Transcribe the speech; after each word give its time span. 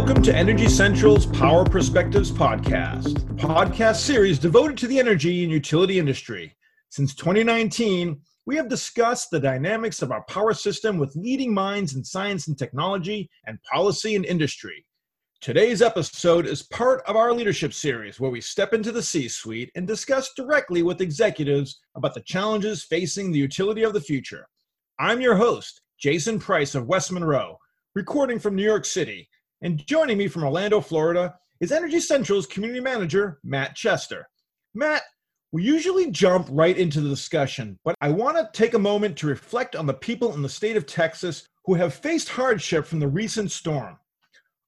Welcome 0.00 0.22
to 0.22 0.34
Energy 0.34 0.66
Central's 0.66 1.26
Power 1.26 1.62
Perspectives 1.62 2.32
podcast, 2.32 3.12
podcast 3.36 3.96
series 3.96 4.38
devoted 4.38 4.78
to 4.78 4.86
the 4.86 4.98
energy 4.98 5.42
and 5.42 5.52
utility 5.52 5.98
industry. 5.98 6.56
Since 6.88 7.14
2019, 7.16 8.18
we 8.46 8.56
have 8.56 8.70
discussed 8.70 9.30
the 9.30 9.38
dynamics 9.38 10.00
of 10.00 10.10
our 10.10 10.24
power 10.24 10.54
system 10.54 10.96
with 10.96 11.14
leading 11.16 11.52
minds 11.52 11.96
in 11.96 12.02
science 12.02 12.48
and 12.48 12.58
technology 12.58 13.28
and 13.46 13.62
policy 13.70 14.16
and 14.16 14.24
industry. 14.24 14.86
Today's 15.42 15.82
episode 15.82 16.46
is 16.46 16.62
part 16.62 17.02
of 17.06 17.14
our 17.14 17.34
leadership 17.34 17.74
series 17.74 18.18
where 18.18 18.30
we 18.30 18.40
step 18.40 18.72
into 18.72 18.92
the 18.92 19.02
C 19.02 19.28
suite 19.28 19.70
and 19.74 19.86
discuss 19.86 20.32
directly 20.34 20.82
with 20.82 21.02
executives 21.02 21.78
about 21.94 22.14
the 22.14 22.22
challenges 22.22 22.84
facing 22.84 23.30
the 23.30 23.38
utility 23.38 23.82
of 23.82 23.92
the 23.92 24.00
future. 24.00 24.48
I'm 24.98 25.20
your 25.20 25.36
host, 25.36 25.82
Jason 25.98 26.38
Price 26.38 26.74
of 26.74 26.86
West 26.86 27.12
Monroe, 27.12 27.58
recording 27.94 28.38
from 28.38 28.54
New 28.56 28.64
York 28.64 28.86
City 28.86 29.28
and 29.62 29.84
joining 29.86 30.18
me 30.18 30.28
from 30.28 30.44
Orlando, 30.44 30.80
Florida, 30.80 31.34
is 31.60 31.72
Energy 31.72 32.00
Central's 32.00 32.46
community 32.46 32.80
manager, 32.80 33.38
Matt 33.44 33.74
Chester. 33.76 34.26
Matt, 34.74 35.02
we 35.52 35.62
usually 35.62 36.10
jump 36.10 36.48
right 36.50 36.76
into 36.78 37.00
the 37.00 37.08
discussion, 37.08 37.78
but 37.84 37.94
I 38.00 38.08
want 38.08 38.36
to 38.36 38.48
take 38.52 38.74
a 38.74 38.78
moment 38.78 39.18
to 39.18 39.26
reflect 39.26 39.76
on 39.76 39.86
the 39.86 39.94
people 39.94 40.32
in 40.34 40.42
the 40.42 40.48
state 40.48 40.76
of 40.76 40.86
Texas 40.86 41.46
who 41.64 41.74
have 41.74 41.92
faced 41.92 42.28
hardship 42.28 42.86
from 42.86 43.00
the 43.00 43.08
recent 43.08 43.50
storm. 43.50 43.98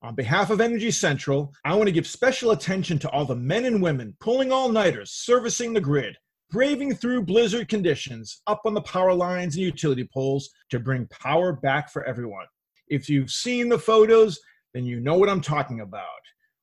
On 0.03 0.15
behalf 0.15 0.51
of 0.51 0.61
Energy 0.61 0.91
Central, 0.91 1.55
I 1.65 1.75
want 1.75 1.87
to 1.87 1.93
give 1.93 2.07
special 2.07 2.51
attention 2.51 2.99
to 2.99 3.11
all 3.11 3.25
the 3.25 3.37
men 3.37 3.65
and 3.65 3.81
women 3.81 4.17
pulling 4.21 4.51
all 4.51 4.69
nighters, 4.69 5.13
servicing 5.13 5.73
the 5.73 5.81
grid, 5.81 6.17
braving 6.51 6.95
through 6.97 7.23
blizzard 7.23 7.69
conditions 7.69 8.43
up 8.47 8.63
on 8.67 8.75
the 8.75 8.83
power 8.83 9.15
lines 9.15 9.55
and 9.55 9.65
utility 9.65 10.07
poles 10.13 10.51
to 10.71 10.81
bring 10.81 11.07
power 11.07 11.53
back 11.53 11.91
for 11.91 12.05
everyone. 12.05 12.47
If 12.89 13.09
you've 13.09 13.31
seen 13.31 13.69
the 13.69 13.79
photos, 13.79 14.39
then 14.75 14.85
you 14.85 15.01
know 15.01 15.17
what 15.17 15.29
I'm 15.29 15.41
talking 15.41 15.81
about. 15.81 16.07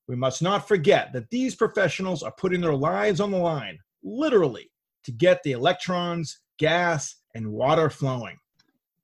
We 0.07 0.15
must 0.15 0.41
not 0.41 0.67
forget 0.67 1.13
that 1.13 1.29
these 1.29 1.55
professionals 1.55 2.23
are 2.23 2.33
putting 2.37 2.61
their 2.61 2.75
lives 2.75 3.19
on 3.19 3.31
the 3.31 3.37
line, 3.37 3.77
literally, 4.03 4.71
to 5.03 5.11
get 5.11 5.43
the 5.43 5.51
electrons, 5.51 6.39
gas, 6.57 7.15
and 7.35 7.51
water 7.51 7.89
flowing. 7.89 8.37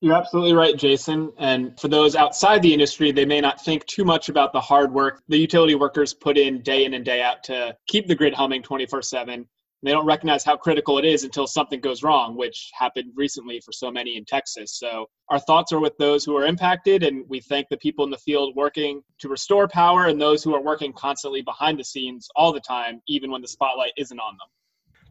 You're 0.01 0.15
absolutely 0.15 0.53
right, 0.53 0.75
Jason. 0.75 1.31
And 1.37 1.79
for 1.79 1.87
those 1.87 2.15
outside 2.15 2.61
the 2.61 2.73
industry, 2.73 3.11
they 3.11 3.25
may 3.25 3.39
not 3.39 3.63
think 3.63 3.85
too 3.85 4.03
much 4.03 4.29
about 4.29 4.51
the 4.51 4.59
hard 4.59 4.93
work 4.93 5.23
the 5.27 5.37
utility 5.37 5.75
workers 5.75 6.13
put 6.13 6.37
in 6.37 6.61
day 6.61 6.85
in 6.85 6.93
and 6.93 7.05
day 7.05 7.21
out 7.21 7.43
to 7.45 7.75
keep 7.87 8.07
the 8.07 8.15
grid 8.15 8.33
humming 8.33 8.61
24 8.61 9.01
7 9.01 9.47
they 9.83 9.91
don't 9.91 10.05
recognize 10.05 10.43
how 10.43 10.57
critical 10.57 10.97
it 10.97 11.05
is 11.05 11.23
until 11.23 11.45
something 11.45 11.79
goes 11.79 12.01
wrong, 12.01 12.35
which 12.35 12.71
happened 12.73 13.11
recently 13.15 13.59
for 13.59 13.71
so 13.71 13.91
many 13.91 14.17
in 14.17 14.25
Texas. 14.25 14.79
So 14.79 15.05
our 15.29 15.39
thoughts 15.39 15.71
are 15.71 15.79
with 15.79 15.97
those 15.97 16.25
who 16.25 16.35
are 16.35 16.45
impacted, 16.45 17.03
and 17.03 17.23
we 17.27 17.39
thank 17.41 17.67
the 17.69 17.77
people 17.77 18.03
in 18.05 18.11
the 18.11 18.17
field 18.17 18.55
working 18.55 19.01
to 19.19 19.29
restore 19.29 19.67
power 19.67 20.05
and 20.05 20.19
those 20.19 20.43
who 20.43 20.55
are 20.55 20.63
working 20.63 20.93
constantly 20.93 21.41
behind 21.41 21.79
the 21.79 21.83
scenes 21.83 22.27
all 22.35 22.51
the 22.51 22.59
time, 22.61 23.01
even 23.07 23.31
when 23.31 23.41
the 23.41 23.47
spotlight 23.47 23.91
isn't 23.97 24.19
on 24.19 24.33
them. 24.33 24.47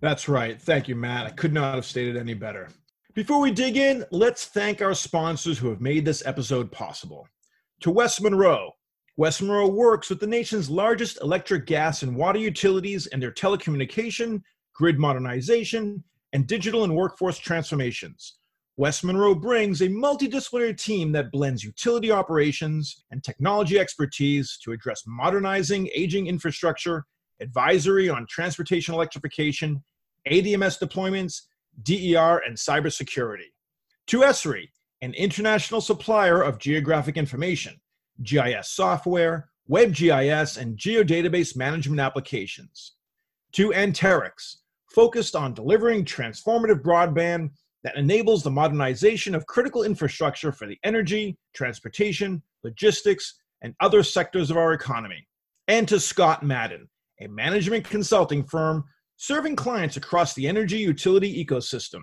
That's 0.00 0.28
right. 0.28 0.60
Thank 0.60 0.88
you, 0.88 0.96
Matt. 0.96 1.26
I 1.26 1.30
could 1.30 1.52
not 1.52 1.76
have 1.76 1.84
stated 1.84 2.16
any 2.16 2.34
better. 2.34 2.68
Before 3.14 3.40
we 3.40 3.52
dig 3.52 3.76
in, 3.76 4.04
let's 4.10 4.46
thank 4.46 4.82
our 4.82 4.94
sponsors 4.94 5.56
who 5.56 5.68
have 5.68 5.80
made 5.80 6.04
this 6.04 6.26
episode 6.26 6.72
possible. 6.72 7.28
To 7.80 7.90
West 7.92 8.20
Monroe, 8.20 8.72
West 9.16 9.40
Monroe 9.40 9.68
works 9.68 10.10
with 10.10 10.18
the 10.18 10.26
nation's 10.26 10.68
largest 10.68 11.20
electric, 11.22 11.66
gas, 11.66 12.02
and 12.02 12.16
water 12.16 12.40
utilities 12.40 13.06
and 13.06 13.22
their 13.22 13.30
telecommunication, 13.30 14.42
grid 14.74 14.98
modernization, 14.98 16.02
and 16.32 16.46
digital 16.46 16.84
and 16.84 16.94
workforce 16.94 17.38
transformations. 17.38 18.38
West 18.76 19.04
Monroe 19.04 19.36
brings 19.36 19.80
a 19.82 19.88
multidisciplinary 19.88 20.76
team 20.76 21.12
that 21.12 21.30
blends 21.30 21.62
utility 21.62 22.10
operations 22.10 23.04
and 23.12 23.22
technology 23.22 23.78
expertise 23.78 24.58
to 24.64 24.72
address 24.72 25.04
modernizing 25.06 25.88
aging 25.94 26.26
infrastructure, 26.26 27.06
advisory 27.40 28.08
on 28.08 28.26
transportation 28.28 28.92
electrification, 28.92 29.82
ADMS 30.28 30.80
deployments, 30.80 31.42
DER, 31.84 32.42
and 32.44 32.56
cybersecurity. 32.56 33.52
To 34.08 34.20
Esri, 34.20 34.68
an 35.02 35.14
international 35.14 35.80
supplier 35.80 36.42
of 36.42 36.58
geographic 36.58 37.16
information, 37.16 37.80
GIS 38.22 38.70
software, 38.70 39.50
WebGIS, 39.70 40.58
and 40.58 40.76
geodatabase 40.76 41.56
management 41.56 42.00
applications. 42.00 42.94
To 43.52 43.70
Anterix, 43.70 44.56
focused 44.94 45.34
on 45.34 45.54
delivering 45.54 46.04
transformative 46.04 46.80
broadband 46.80 47.50
that 47.82 47.96
enables 47.96 48.42
the 48.42 48.50
modernization 48.50 49.34
of 49.34 49.46
critical 49.46 49.82
infrastructure 49.82 50.52
for 50.52 50.66
the 50.66 50.78
energy, 50.84 51.36
transportation, 51.54 52.42
logistics, 52.62 53.34
and 53.62 53.74
other 53.80 54.02
sectors 54.02 54.50
of 54.50 54.56
our 54.56 54.72
economy. 54.72 55.26
And 55.68 55.88
to 55.88 56.00
Scott 56.00 56.42
Madden, 56.42 56.88
a 57.20 57.26
management 57.28 57.84
consulting 57.84 58.44
firm 58.44 58.84
serving 59.16 59.56
clients 59.56 59.96
across 59.96 60.34
the 60.34 60.46
energy 60.48 60.78
utility 60.78 61.44
ecosystem. 61.44 62.02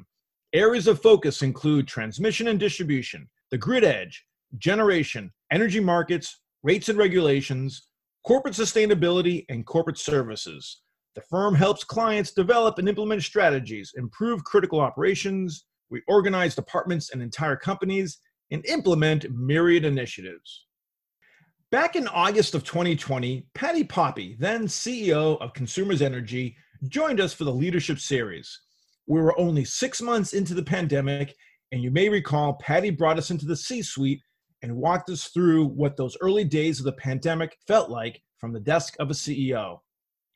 Areas 0.53 0.87
of 0.87 1.01
focus 1.01 1.41
include 1.41 1.87
transmission 1.87 2.47
and 2.47 2.59
distribution, 2.59 3.29
the 3.51 3.57
grid 3.57 3.83
edge, 3.83 4.25
generation, 4.57 5.31
energy 5.51 5.79
markets, 5.79 6.41
rates 6.63 6.89
and 6.89 6.97
regulations, 6.97 7.87
corporate 8.25 8.53
sustainability, 8.53 9.45
and 9.49 9.65
corporate 9.65 9.97
services. 9.97 10.81
The 11.15 11.21
firm 11.21 11.55
helps 11.55 11.83
clients 11.83 12.31
develop 12.31 12.77
and 12.77 12.87
implement 12.87 13.23
strategies, 13.23 13.93
improve 13.97 14.43
critical 14.45 14.79
operations, 14.79 15.65
reorganize 15.89 16.55
departments 16.55 17.11
and 17.11 17.21
entire 17.21 17.57
companies, 17.57 18.19
and 18.51 18.65
implement 18.65 19.25
myriad 19.29 19.83
initiatives. 19.83 20.67
Back 21.69 21.95
in 21.95 22.07
August 22.07 22.55
of 22.55 22.63
2020, 22.63 23.45
Patti 23.53 23.83
Poppe, 23.83 24.35
then 24.39 24.67
CEO 24.67 25.39
of 25.41 25.53
Consumers 25.53 26.01
Energy, 26.01 26.55
joined 26.87 27.19
us 27.21 27.33
for 27.33 27.43
the 27.43 27.53
Leadership 27.53 27.99
Series. 27.99 28.59
We 29.07 29.21
were 29.21 29.37
only 29.39 29.65
six 29.65 30.01
months 30.01 30.33
into 30.33 30.53
the 30.53 30.63
pandemic, 30.63 31.35
and 31.71 31.81
you 31.81 31.91
may 31.91 32.09
recall 32.09 32.53
Patti 32.61 32.89
brought 32.89 33.17
us 33.17 33.31
into 33.31 33.45
the 33.45 33.55
C 33.55 33.81
suite 33.81 34.21
and 34.61 34.75
walked 34.75 35.09
us 35.09 35.25
through 35.25 35.65
what 35.65 35.97
those 35.97 36.17
early 36.21 36.43
days 36.43 36.79
of 36.79 36.85
the 36.85 36.91
pandemic 36.93 37.57
felt 37.67 37.89
like 37.89 38.21
from 38.37 38.53
the 38.53 38.59
desk 38.59 38.95
of 38.99 39.09
a 39.09 39.13
CEO. 39.13 39.79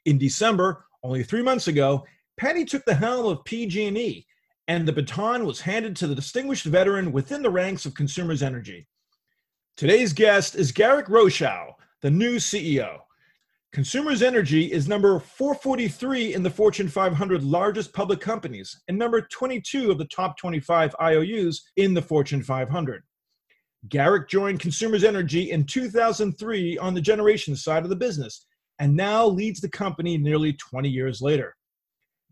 In 0.06 0.20
December, 0.20 0.86
only 1.04 1.24
three 1.24 1.42
months 1.42 1.68
ago, 1.68 2.06
Patti 2.38 2.64
took 2.64 2.86
the 2.86 2.94
helm 2.94 3.26
of 3.26 3.44
PG&E, 3.44 4.26
and 4.68 4.88
the 4.88 4.94
baton 4.94 5.46
was 5.46 5.62
handed 5.62 5.96
to 5.96 6.08
the 6.08 6.16
distinguished 6.16 6.66
veteran 6.66 7.12
within 7.12 7.42
the 7.42 7.50
ranks 7.50 7.86
of 7.86 7.96
Consumers 7.96 8.44
Energy. 8.44 8.88
Today's 9.78 10.14
guest 10.14 10.56
is 10.56 10.72
Garrick 10.72 11.08
Rochow, 11.08 11.74
the 12.02 12.12
new 12.12 12.36
CEO. 12.36 13.00
Consumers 13.74 14.22
Energy 14.22 14.72
is 14.72 14.88
number 14.88 15.20
443 15.20 16.34
in 16.34 16.44
the 16.44 16.50
Fortune 16.50 16.88
500 16.88 17.44
largest 17.44 17.92
public 17.92 18.22
companies 18.22 18.80
and 18.88 18.98
number 18.98 19.22
22 19.22 19.92
of 19.92 19.98
the 19.98 20.06
top 20.06 20.38
25 20.38 20.96
IOUs 21.02 21.64
in 21.76 21.94
the 21.94 22.02
Fortune 22.02 22.42
500. 22.42 23.04
Garrick 23.90 24.30
joined 24.30 24.60
Consumers 24.60 25.04
Energy 25.04 25.52
in 25.52 25.66
2003 25.66 26.78
on 26.78 26.94
the 26.94 27.02
generation 27.02 27.56
side 27.56 27.84
of 27.84 27.90
the 27.90 27.96
business 27.96 28.46
and 28.80 28.96
now 28.96 29.26
leads 29.26 29.62
the 29.62 29.70
company 29.70 30.18
nearly 30.18 30.54
20 30.54 30.90
years 30.90 31.22
later. 31.22 31.56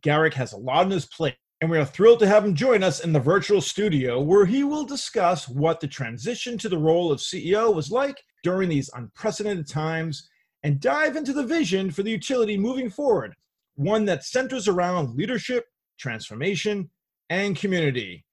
Garrick 0.01 0.33
has 0.33 0.53
a 0.53 0.57
lot 0.57 0.85
on 0.85 0.91
his 0.91 1.05
plate, 1.05 1.37
and 1.61 1.69
we 1.69 1.77
are 1.77 1.85
thrilled 1.85 2.19
to 2.19 2.27
have 2.27 2.43
him 2.43 2.53
join 2.53 2.83
us 2.83 2.99
in 2.99 3.13
the 3.13 3.19
virtual 3.19 3.61
studio 3.61 4.19
where 4.19 4.45
he 4.45 4.63
will 4.63 4.83
discuss 4.83 5.47
what 5.47 5.79
the 5.79 5.87
transition 5.87 6.57
to 6.57 6.67
the 6.67 6.77
role 6.77 7.11
of 7.11 7.19
CEO 7.19 7.73
was 7.73 7.91
like 7.91 8.21
during 8.43 8.67
these 8.67 8.89
unprecedented 8.95 9.67
times 9.67 10.29
and 10.63 10.79
dive 10.79 11.15
into 11.15 11.33
the 11.33 11.45
vision 11.45 11.91
for 11.91 12.03
the 12.03 12.11
utility 12.11 12.57
moving 12.57 12.89
forward, 12.89 13.33
one 13.75 14.05
that 14.05 14.25
centers 14.25 14.67
around 14.67 15.15
leadership, 15.15 15.65
transformation, 15.97 16.89
and 17.29 17.55
community. 17.55 18.25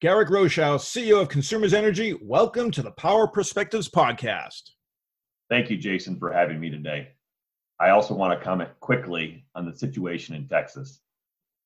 Garrick 0.00 0.28
Rochow, 0.28 0.76
CEO 0.76 1.20
of 1.20 1.28
Consumers 1.28 1.74
Energy, 1.74 2.16
welcome 2.22 2.70
to 2.70 2.82
the 2.82 2.90
Power 2.92 3.26
Perspectives 3.26 3.88
podcast. 3.88 4.70
Thank 5.48 5.70
you, 5.70 5.76
Jason, 5.76 6.18
for 6.18 6.32
having 6.32 6.60
me 6.60 6.70
today. 6.70 7.15
I 7.78 7.90
also 7.90 8.14
want 8.14 8.38
to 8.38 8.44
comment 8.44 8.70
quickly 8.80 9.44
on 9.54 9.66
the 9.66 9.76
situation 9.76 10.34
in 10.34 10.48
Texas. 10.48 11.00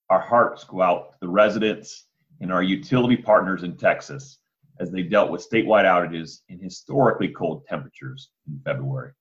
Our 0.09 0.21
hearts 0.21 0.65
go 0.65 0.83
out 0.83 1.13
to 1.13 1.19
the 1.21 1.29
residents 1.29 2.07
and 2.41 2.53
our 2.53 2.63
utility 2.63 3.17
partners 3.17 3.63
in 3.63 3.77
Texas 3.77 4.39
as 4.81 4.91
they 4.91 5.03
dealt 5.03 5.31
with 5.31 5.49
statewide 5.49 5.85
outages 5.85 6.41
and 6.49 6.61
historically 6.61 7.29
cold 7.29 7.65
temperatures 7.67 8.31
in 8.49 8.61
February. 8.65 9.13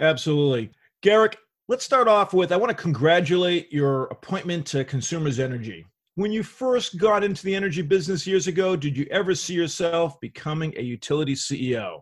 Absolutely. 0.00 0.70
Garrick, 1.02 1.36
let's 1.68 1.84
start 1.84 2.08
off 2.08 2.32
with 2.32 2.52
I 2.52 2.56
want 2.56 2.70
to 2.70 2.82
congratulate 2.82 3.70
your 3.72 4.04
appointment 4.04 4.66
to 4.68 4.84
Consumers 4.84 5.38
Energy. 5.38 5.84
When 6.14 6.32
you 6.32 6.42
first 6.42 6.96
got 6.96 7.22
into 7.22 7.44
the 7.44 7.54
energy 7.54 7.82
business 7.82 8.26
years 8.26 8.46
ago, 8.46 8.76
did 8.76 8.96
you 8.96 9.06
ever 9.10 9.34
see 9.34 9.52
yourself 9.52 10.18
becoming 10.20 10.72
a 10.78 10.82
utility 10.82 11.34
CEO? 11.34 12.00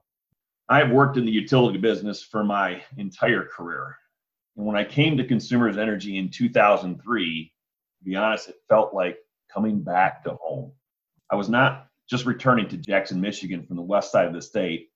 I've 0.69 0.91
worked 0.91 1.19
in 1.19 1.27
the 1.27 1.33
utility 1.33 1.79
business 1.79 2.23
for 2.23 2.43
my 2.43 2.83
entire 2.97 3.45
career. 3.45 3.97
And 4.57 4.65
when 4.65 4.77
I 4.77 4.85
came 4.85 5.17
to 5.17 5.27
Consumers 5.27 5.77
Energy 5.77 6.17
in 6.17 6.31
2003, 6.31 7.53
to 7.99 8.05
be 8.05 8.17
honest, 8.17 8.49
it 8.49 8.57
felt 8.69 8.95
like 8.95 9.19
coming 9.53 9.83
back 9.83 10.25
to 10.25 10.39
home. 10.41 10.73
I 11.31 11.37
was 11.37 11.51
not 11.51 11.89
just 12.09 12.25
returning 12.25 12.67
to 12.69 12.79
Jackson, 12.79 13.21
Michigan 13.21 13.67
from 13.67 13.77
the 13.77 13.83
west 13.83 14.11
side 14.11 14.27
of 14.27 14.33
the 14.33 14.41
state. 14.41 14.89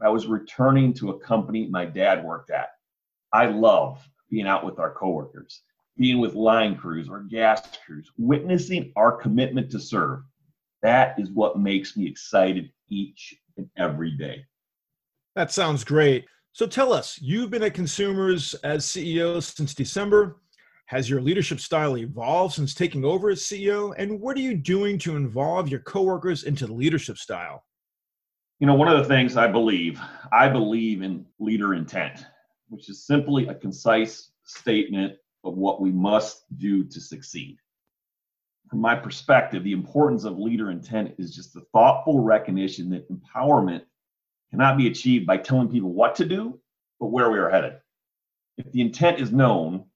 I 0.00 0.08
was 0.08 0.26
returning 0.26 0.92
to 0.94 1.10
a 1.10 1.20
company 1.20 1.68
my 1.68 1.84
dad 1.84 2.24
worked 2.24 2.50
at. 2.50 2.70
I 3.32 3.46
love 3.46 4.04
being 4.28 4.48
out 4.48 4.64
with 4.64 4.80
our 4.80 4.92
coworkers, 4.92 5.62
being 5.96 6.18
with 6.18 6.34
line 6.34 6.76
crews 6.76 7.08
or 7.08 7.20
gas 7.20 7.62
crews, 7.86 8.10
witnessing 8.18 8.92
our 8.96 9.12
commitment 9.12 9.70
to 9.70 9.78
serve. 9.78 10.24
That 10.82 11.18
is 11.18 11.30
what 11.30 11.60
makes 11.60 11.96
me 11.96 12.08
excited 12.08 12.72
each 12.88 13.36
and 13.56 13.68
every 13.76 14.10
day. 14.10 14.44
That 15.34 15.50
sounds 15.50 15.82
great. 15.82 16.26
So 16.52 16.66
tell 16.66 16.92
us, 16.92 17.18
you've 17.22 17.50
been 17.50 17.62
at 17.62 17.72
Consumers 17.72 18.54
as 18.64 18.84
CEO 18.84 19.42
since 19.42 19.74
December. 19.74 20.36
Has 20.86 21.08
your 21.08 21.22
leadership 21.22 21.58
style 21.58 21.96
evolved 21.96 22.54
since 22.54 22.74
taking 22.74 23.02
over 23.02 23.30
as 23.30 23.40
CEO? 23.40 23.94
And 23.96 24.20
what 24.20 24.36
are 24.36 24.40
you 24.40 24.54
doing 24.54 24.98
to 24.98 25.16
involve 25.16 25.70
your 25.70 25.80
coworkers 25.80 26.44
into 26.44 26.66
the 26.66 26.74
leadership 26.74 27.16
style? 27.16 27.64
You 28.60 28.66
know, 28.66 28.74
one 28.74 28.88
of 28.88 28.98
the 28.98 29.08
things 29.08 29.38
I 29.38 29.48
believe, 29.48 29.98
I 30.30 30.48
believe 30.48 31.00
in 31.00 31.24
leader 31.38 31.72
intent, 31.72 32.26
which 32.68 32.90
is 32.90 33.06
simply 33.06 33.46
a 33.46 33.54
concise 33.54 34.32
statement 34.44 35.14
of 35.44 35.56
what 35.56 35.80
we 35.80 35.90
must 35.90 36.44
do 36.58 36.84
to 36.84 37.00
succeed. 37.00 37.56
From 38.68 38.80
my 38.80 38.94
perspective, 38.94 39.64
the 39.64 39.72
importance 39.72 40.24
of 40.24 40.38
leader 40.38 40.70
intent 40.70 41.14
is 41.16 41.34
just 41.34 41.54
the 41.54 41.64
thoughtful 41.72 42.20
recognition 42.20 42.90
that 42.90 43.10
empowerment 43.10 43.82
cannot 44.52 44.76
be 44.76 44.86
achieved 44.86 45.26
by 45.26 45.38
telling 45.38 45.68
people 45.68 45.92
what 45.92 46.14
to 46.16 46.26
do, 46.26 46.60
but 47.00 47.06
where 47.06 47.30
we 47.30 47.38
are 47.38 47.48
headed. 47.48 47.78
If 48.58 48.70
the 48.70 48.82
intent 48.82 49.18
is 49.18 49.32
known, 49.32 49.86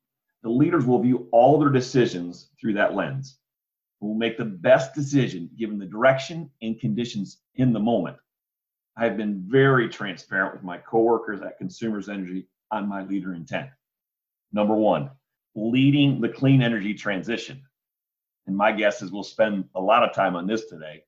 the 0.42 0.48
leaders 0.48 0.86
will 0.86 0.98
view 0.98 1.28
all 1.30 1.58
their 1.58 1.68
decisions 1.68 2.48
through 2.58 2.72
that 2.74 2.94
lens. 2.94 3.38
We 4.00 4.08
will 4.08 4.14
make 4.14 4.38
the 4.38 4.46
best 4.46 4.94
decision 4.94 5.50
given 5.58 5.78
the 5.78 5.84
direction 5.84 6.50
and 6.62 6.80
conditions 6.80 7.42
in 7.56 7.74
the 7.74 7.80
moment. 7.80 8.16
I 8.96 9.04
have 9.04 9.18
been 9.18 9.44
very 9.46 9.90
transparent 9.90 10.54
with 10.54 10.62
my 10.62 10.78
coworkers 10.78 11.42
at 11.42 11.58
Consumers 11.58 12.08
Energy 12.08 12.48
on 12.70 12.88
my 12.88 13.02
leader 13.02 13.34
intent. 13.34 13.68
Number 14.52 14.74
one, 14.74 15.10
leading 15.54 16.20
the 16.20 16.30
clean 16.30 16.62
energy 16.62 16.94
transition. 16.94 17.62
And 18.46 18.56
my 18.56 18.72
guess 18.72 19.02
is 19.02 19.12
we'll 19.12 19.22
spend 19.22 19.68
a 19.74 19.80
lot 19.80 20.02
of 20.02 20.14
time 20.14 20.34
on 20.34 20.46
this 20.46 20.64
today. 20.66 21.04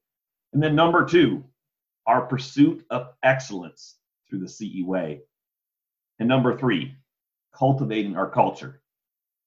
And 0.53 0.63
then 0.63 0.75
number 0.75 1.07
two, 1.07 1.45
our 2.09 2.23
pursuit 2.23 2.85
of 2.91 3.11
excellence 3.23 3.99
through 4.29 4.41
the 4.41 4.49
CE 4.49 4.83
way. 4.83 5.21
And 6.19 6.29
number 6.29 6.59
three, 6.59 6.97
cultivating 7.55 8.17
our 8.17 8.29
culture 8.29 8.83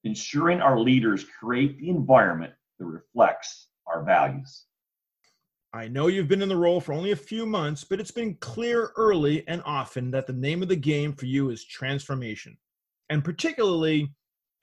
ensuring 0.04 0.62
our 0.62 0.80
leaders 0.80 1.25
create 1.40 1.80
the 1.80 1.90
environment 1.90 2.54
that 2.80 2.86
reflects 2.86 3.68
our 3.88 4.04
values. 4.04 4.66
I 5.74 5.88
know 5.88 6.08
you've 6.08 6.28
been 6.28 6.42
in 6.42 6.50
the 6.50 6.58
role 6.58 6.81
for 6.81 6.94
only 6.94 7.12
a 7.12 7.16
few 7.16 7.46
months, 7.46 7.84
but 7.84 8.00
it's 8.00 8.12
been 8.12 8.36
clear 8.36 8.92
early 8.98 9.48
and 9.48 9.62
often 9.66 10.12
that 10.12 10.28
the 10.28 10.34
name 10.34 10.62
of 10.62 10.68
the 10.68 10.75
game 10.75 11.13
for 11.13 11.28
you 11.28 11.50
is 11.50 11.63
transformation, 11.63 12.58
and 13.10 13.24
particularly 13.24 14.12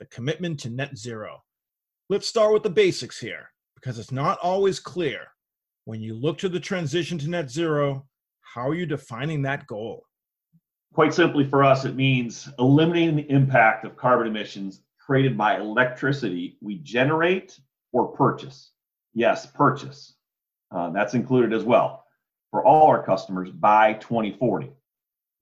the 0.01 0.07
commitment 0.07 0.61
to 0.61 0.71
net 0.71 0.99
zero. 0.99 1.43
Let's 2.11 2.29
start 2.29 2.53
with 2.53 2.63
the 2.63 2.71
basics 2.71 3.19
here, 3.19 3.51
because 3.75 3.99
it's 3.99 4.13
not 4.13 4.39
always 4.43 4.81
clear. 4.81 5.29
When 5.89 6.03
you 6.03 6.13
look 6.13 6.37
to 6.41 6.51
the 6.51 6.61
transition 6.61 7.17
to 7.17 7.31
net 7.31 7.51
zero, 7.51 8.07
how 8.43 8.69
are 8.69 8.75
you 8.75 8.85
defining 8.85 9.41
that 9.41 9.67
goal? 9.67 10.05
Quite 10.93 11.15
simply, 11.15 11.49
for 11.49 11.65
us, 11.65 11.87
it 11.87 11.97
means 11.97 12.47
eliminating 12.59 13.17
the 13.17 13.31
impact 13.31 13.87
of 13.87 13.97
carbon 13.97 14.27
emissions 14.27 14.83
created 15.01 15.39
by 15.39 15.57
electricity 15.57 16.59
we 16.61 16.75
generate 16.81 17.59
or 17.95 18.09
purchase. 18.09 18.73
Yes, 19.15 19.47
purchase. 19.47 20.15
Uh, 20.71 20.91
that's 20.91 21.15
included 21.15 21.55
as 21.55 21.65
well 21.65 22.05
for 22.51 22.63
all 22.67 22.87
our 22.89 23.03
customers 23.03 23.51
by 23.51 23.95
2040. 23.95 24.71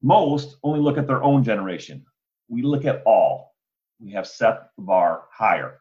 Most 0.01 0.59
only 0.63 0.79
look 0.79 0.97
at 0.97 1.09
their 1.09 1.25
own 1.25 1.43
generation. 1.43 2.07
We 2.47 2.63
look 2.63 2.85
at 2.85 3.03
all. 3.05 3.53
We 3.99 4.13
have 4.13 4.29
set 4.29 4.69
the 4.77 4.85
bar 4.85 5.25
higher. 5.33 5.81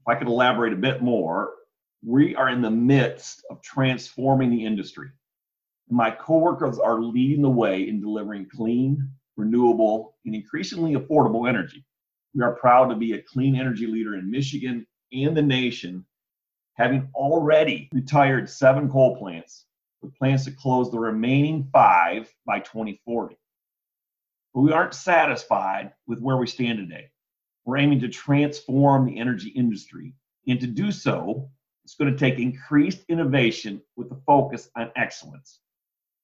If 0.00 0.08
I 0.08 0.14
could 0.14 0.28
elaborate 0.28 0.72
a 0.72 0.76
bit 0.76 1.02
more, 1.02 1.52
we 2.02 2.34
are 2.34 2.48
in 2.48 2.62
the 2.62 2.70
midst 2.70 3.44
transforming 3.62 4.50
the 4.50 4.64
industry. 4.64 5.08
My 5.88 6.10
coworkers 6.10 6.78
are 6.78 7.02
leading 7.02 7.42
the 7.42 7.50
way 7.50 7.88
in 7.88 8.00
delivering 8.00 8.48
clean, 8.48 9.10
renewable, 9.36 10.16
and 10.24 10.34
increasingly 10.34 10.94
affordable 10.94 11.48
energy. 11.48 11.84
We 12.34 12.42
are 12.42 12.54
proud 12.54 12.88
to 12.90 12.94
be 12.94 13.14
a 13.14 13.22
clean 13.22 13.56
energy 13.56 13.86
leader 13.86 14.14
in 14.16 14.30
Michigan 14.30 14.86
and 15.12 15.36
the 15.36 15.42
nation, 15.42 16.06
having 16.74 17.08
already 17.14 17.88
retired 17.92 18.48
seven 18.48 18.88
coal 18.88 19.16
plants 19.16 19.66
with 20.00 20.14
plans 20.16 20.44
to 20.44 20.52
close 20.52 20.90
the 20.90 20.98
remaining 20.98 21.68
five 21.72 22.32
by 22.46 22.60
2040. 22.60 23.36
But 24.54 24.60
we 24.60 24.72
aren't 24.72 24.94
satisfied 24.94 25.92
with 26.06 26.20
where 26.20 26.36
we 26.36 26.46
stand 26.46 26.78
today. 26.78 27.10
We're 27.64 27.78
aiming 27.78 28.00
to 28.00 28.08
transform 28.08 29.06
the 29.06 29.18
energy 29.18 29.50
industry. 29.50 30.14
And 30.46 30.60
to 30.60 30.66
do 30.66 30.90
so, 30.90 31.50
it's 31.90 31.96
going 31.96 32.12
to 32.12 32.16
take 32.16 32.38
increased 32.38 33.04
innovation 33.08 33.82
with 33.96 34.12
a 34.12 34.20
focus 34.24 34.70
on 34.76 34.92
excellence. 34.94 35.58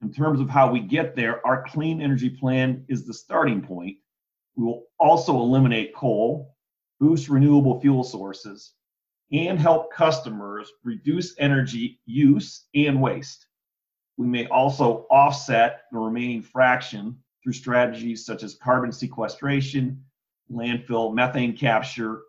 In 0.01 0.13
terms 0.13 0.41
of 0.41 0.49
how 0.49 0.71
we 0.71 0.79
get 0.79 1.17
there, 1.17 1.45
our 1.45 1.65
clean 1.67 2.01
energy 2.01 2.31
plan 2.31 2.85
is 2.89 3.05
the 3.05 3.13
starting 3.13 3.61
point 3.61 3.97
we 4.57 4.65
will 4.65 4.85
also 5.01 5.37
eliminate 5.37 5.93
coal, 5.93 6.55
boost 7.01 7.29
renewable 7.29 7.81
fuel 7.81 8.05
sources, 8.05 8.75
and 9.33 9.59
help 9.59 9.93
customers 9.93 10.71
reduce 10.85 11.35
energy 11.41 12.01
use 12.07 12.67
and 12.77 13.03
waste. 13.03 13.47
We 14.17 14.29
may 14.29 14.47
also 14.47 15.07
offset 15.11 15.83
the 15.91 15.99
remaining 15.99 16.43
fraction 16.43 17.19
through 17.43 17.55
strategies 17.55 18.25
such 18.25 18.45
as 18.45 18.55
carbon 18.55 18.93
sequestration, 18.93 20.01
landfill 20.49 21.13
methane 21.13 21.57
capture, 21.57 22.23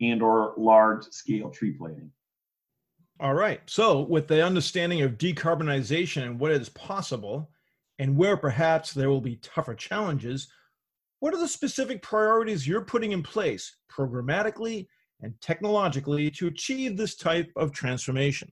and 0.00 0.22
or 0.22 0.54
large 0.56 1.04
scale 1.06 1.50
tree 1.50 1.72
planting. 1.72 2.12
All 3.20 3.34
right. 3.34 3.60
So, 3.66 4.00
with 4.00 4.28
the 4.28 4.42
understanding 4.42 5.02
of 5.02 5.18
decarbonization 5.18 6.22
and 6.22 6.40
what 6.40 6.52
is 6.52 6.70
possible, 6.70 7.50
and 7.98 8.16
where 8.16 8.38
perhaps 8.38 8.94
there 8.94 9.10
will 9.10 9.20
be 9.20 9.36
tougher 9.36 9.74
challenges, 9.74 10.48
what 11.18 11.34
are 11.34 11.38
the 11.38 11.46
specific 11.46 12.00
priorities 12.00 12.66
you're 12.66 12.80
putting 12.80 13.12
in 13.12 13.22
place 13.22 13.76
programmatically 13.92 14.86
and 15.20 15.38
technologically 15.42 16.30
to 16.30 16.46
achieve 16.46 16.96
this 16.96 17.14
type 17.14 17.52
of 17.56 17.72
transformation? 17.72 18.50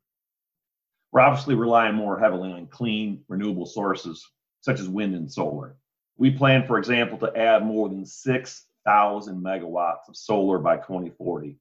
We're 1.12 1.22
obviously 1.22 1.54
relying 1.54 1.94
more 1.94 2.20
heavily 2.20 2.52
on 2.52 2.66
clean, 2.66 3.24
renewable 3.26 3.64
sources 3.64 4.22
such 4.60 4.80
as 4.80 4.88
wind 4.90 5.14
and 5.14 5.32
solar. 5.32 5.76
We 6.18 6.30
plan, 6.30 6.66
for 6.66 6.76
example, 6.76 7.16
to 7.20 7.34
add 7.34 7.64
more 7.64 7.88
than 7.88 8.04
6,000 8.04 9.42
megawatts 9.42 10.08
of 10.10 10.16
solar 10.16 10.58
by 10.58 10.76
2040, 10.76 11.56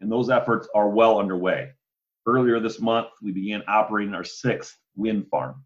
and 0.00 0.10
those 0.10 0.30
efforts 0.30 0.66
are 0.74 0.88
well 0.88 1.18
underway. 1.18 1.72
Earlier 2.28 2.60
this 2.60 2.78
month, 2.78 3.08
we 3.22 3.32
began 3.32 3.62
operating 3.68 4.12
our 4.12 4.22
sixth 4.22 4.76
wind 4.96 5.28
farm. 5.30 5.64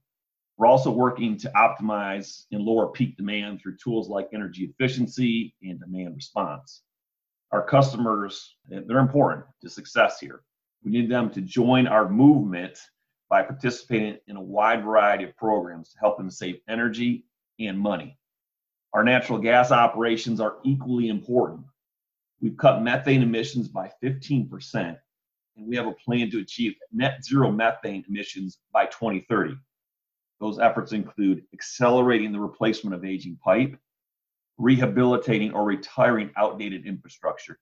We're 0.56 0.68
also 0.68 0.92
working 0.92 1.36
to 1.38 1.50
optimize 1.56 2.44
and 2.52 2.62
lower 2.62 2.86
peak 2.86 3.16
demand 3.16 3.60
through 3.60 3.78
tools 3.82 4.08
like 4.08 4.28
energy 4.32 4.64
efficiency 4.64 5.56
and 5.60 5.80
demand 5.80 6.14
response. 6.14 6.82
Our 7.50 7.64
customers, 7.64 8.54
they're 8.68 9.00
important 9.00 9.44
to 9.62 9.68
success 9.68 10.20
here. 10.20 10.42
We 10.84 10.92
need 10.92 11.10
them 11.10 11.30
to 11.30 11.40
join 11.40 11.88
our 11.88 12.08
movement 12.08 12.78
by 13.28 13.42
participating 13.42 14.18
in 14.28 14.36
a 14.36 14.40
wide 14.40 14.84
variety 14.84 15.24
of 15.24 15.36
programs 15.36 15.90
to 15.92 15.98
help 15.98 16.16
them 16.16 16.30
save 16.30 16.60
energy 16.68 17.24
and 17.58 17.76
money. 17.76 18.16
Our 18.92 19.02
natural 19.02 19.40
gas 19.40 19.72
operations 19.72 20.40
are 20.40 20.58
equally 20.62 21.08
important. 21.08 21.62
We've 22.40 22.56
cut 22.56 22.82
methane 22.82 23.22
emissions 23.22 23.66
by 23.66 23.90
15%, 24.00 24.96
and 25.56 25.66
we 25.66 25.76
have 25.76 25.86
a 25.86 25.92
plan 25.92 26.30
to 26.30 26.40
achieve 26.40 26.74
net 26.92 27.24
zero 27.24 27.50
methane 27.50 28.04
emissions 28.08 28.58
by 28.72 28.86
2030. 28.86 29.56
Those 30.40 30.58
efforts 30.58 30.92
include 30.92 31.44
accelerating 31.52 32.32
the 32.32 32.40
replacement 32.40 32.94
of 32.94 33.04
aging 33.04 33.38
pipe, 33.44 33.76
rehabilitating 34.58 35.52
or 35.52 35.64
retiring 35.64 36.30
outdated 36.36 36.86
infrastructure, 36.86 37.58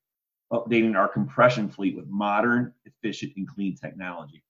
updating 0.52 0.96
our 0.96 1.08
compression 1.08 1.68
fleet 1.68 1.96
with 1.96 2.06
modern, 2.08 2.72
efficient, 2.84 3.32
and 3.36 3.48
clean 3.48 3.76
technology. 3.76 4.42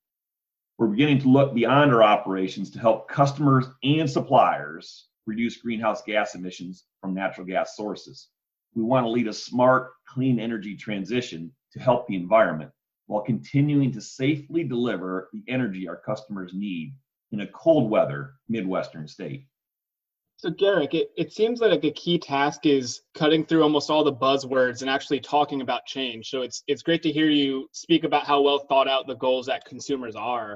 We're 0.79 0.89
beginning 0.89 1.21
to 1.21 1.29
look 1.29 1.55
beyond 1.55 1.93
our 1.93 2.03
operations 2.03 2.71
to 2.71 2.79
help 2.79 3.09
customers 3.09 3.67
and 3.83 4.09
suppliers 4.09 5.09
reduce 5.27 5.59
greenhouse 5.59 6.03
gas 6.03 6.35
emissions 6.35 6.85
from 7.01 7.15
natural 7.15 7.47
gas 7.47 7.77
sources. 7.77 8.29
We 8.75 8.83
want 8.83 9.05
to 9.05 9.11
lead 9.11 9.29
a 9.29 9.33
smart, 9.33 9.91
clean 10.09 10.41
energy 10.41 10.77
transition 10.77 11.53
to 11.73 11.81
help 11.81 12.07
the 12.07 12.17
environment 12.17 12.71
while 13.11 13.23
continuing 13.23 13.91
to 13.91 14.01
safely 14.01 14.63
deliver 14.63 15.31
the 15.33 15.43
energy 15.49 15.89
our 15.89 15.97
customers 15.97 16.53
need 16.55 16.95
in 17.33 17.41
a 17.41 17.47
cold 17.49 17.91
weather 17.91 18.35
Midwestern 18.49 19.09
state. 19.09 19.49
So, 20.37 20.49
Garrick, 20.49 20.95
it, 20.95 21.11
it 21.17 21.33
seems 21.33 21.61
like 21.61 21.83
a 21.83 21.91
key 21.91 22.21
task 22.21 22.67
is 22.67 23.03
cutting 23.15 23.45
through 23.45 23.65
almost 23.65 23.91
all 23.91 24.05
the 24.05 24.13
buzzwords 24.13 24.83
and 24.83 24.89
actually 24.89 25.19
talking 25.19 25.61
about 25.61 25.85
change. 25.87 26.31
So, 26.31 26.43
it's, 26.43 26.63
it's 26.69 26.83
great 26.83 27.03
to 27.03 27.11
hear 27.11 27.29
you 27.29 27.67
speak 27.73 28.05
about 28.05 28.27
how 28.29 28.43
well 28.43 28.61
thought 28.61 28.87
out 28.87 29.09
the 29.09 29.17
goals 29.17 29.47
that 29.47 29.65
consumers 29.65 30.15
are. 30.15 30.53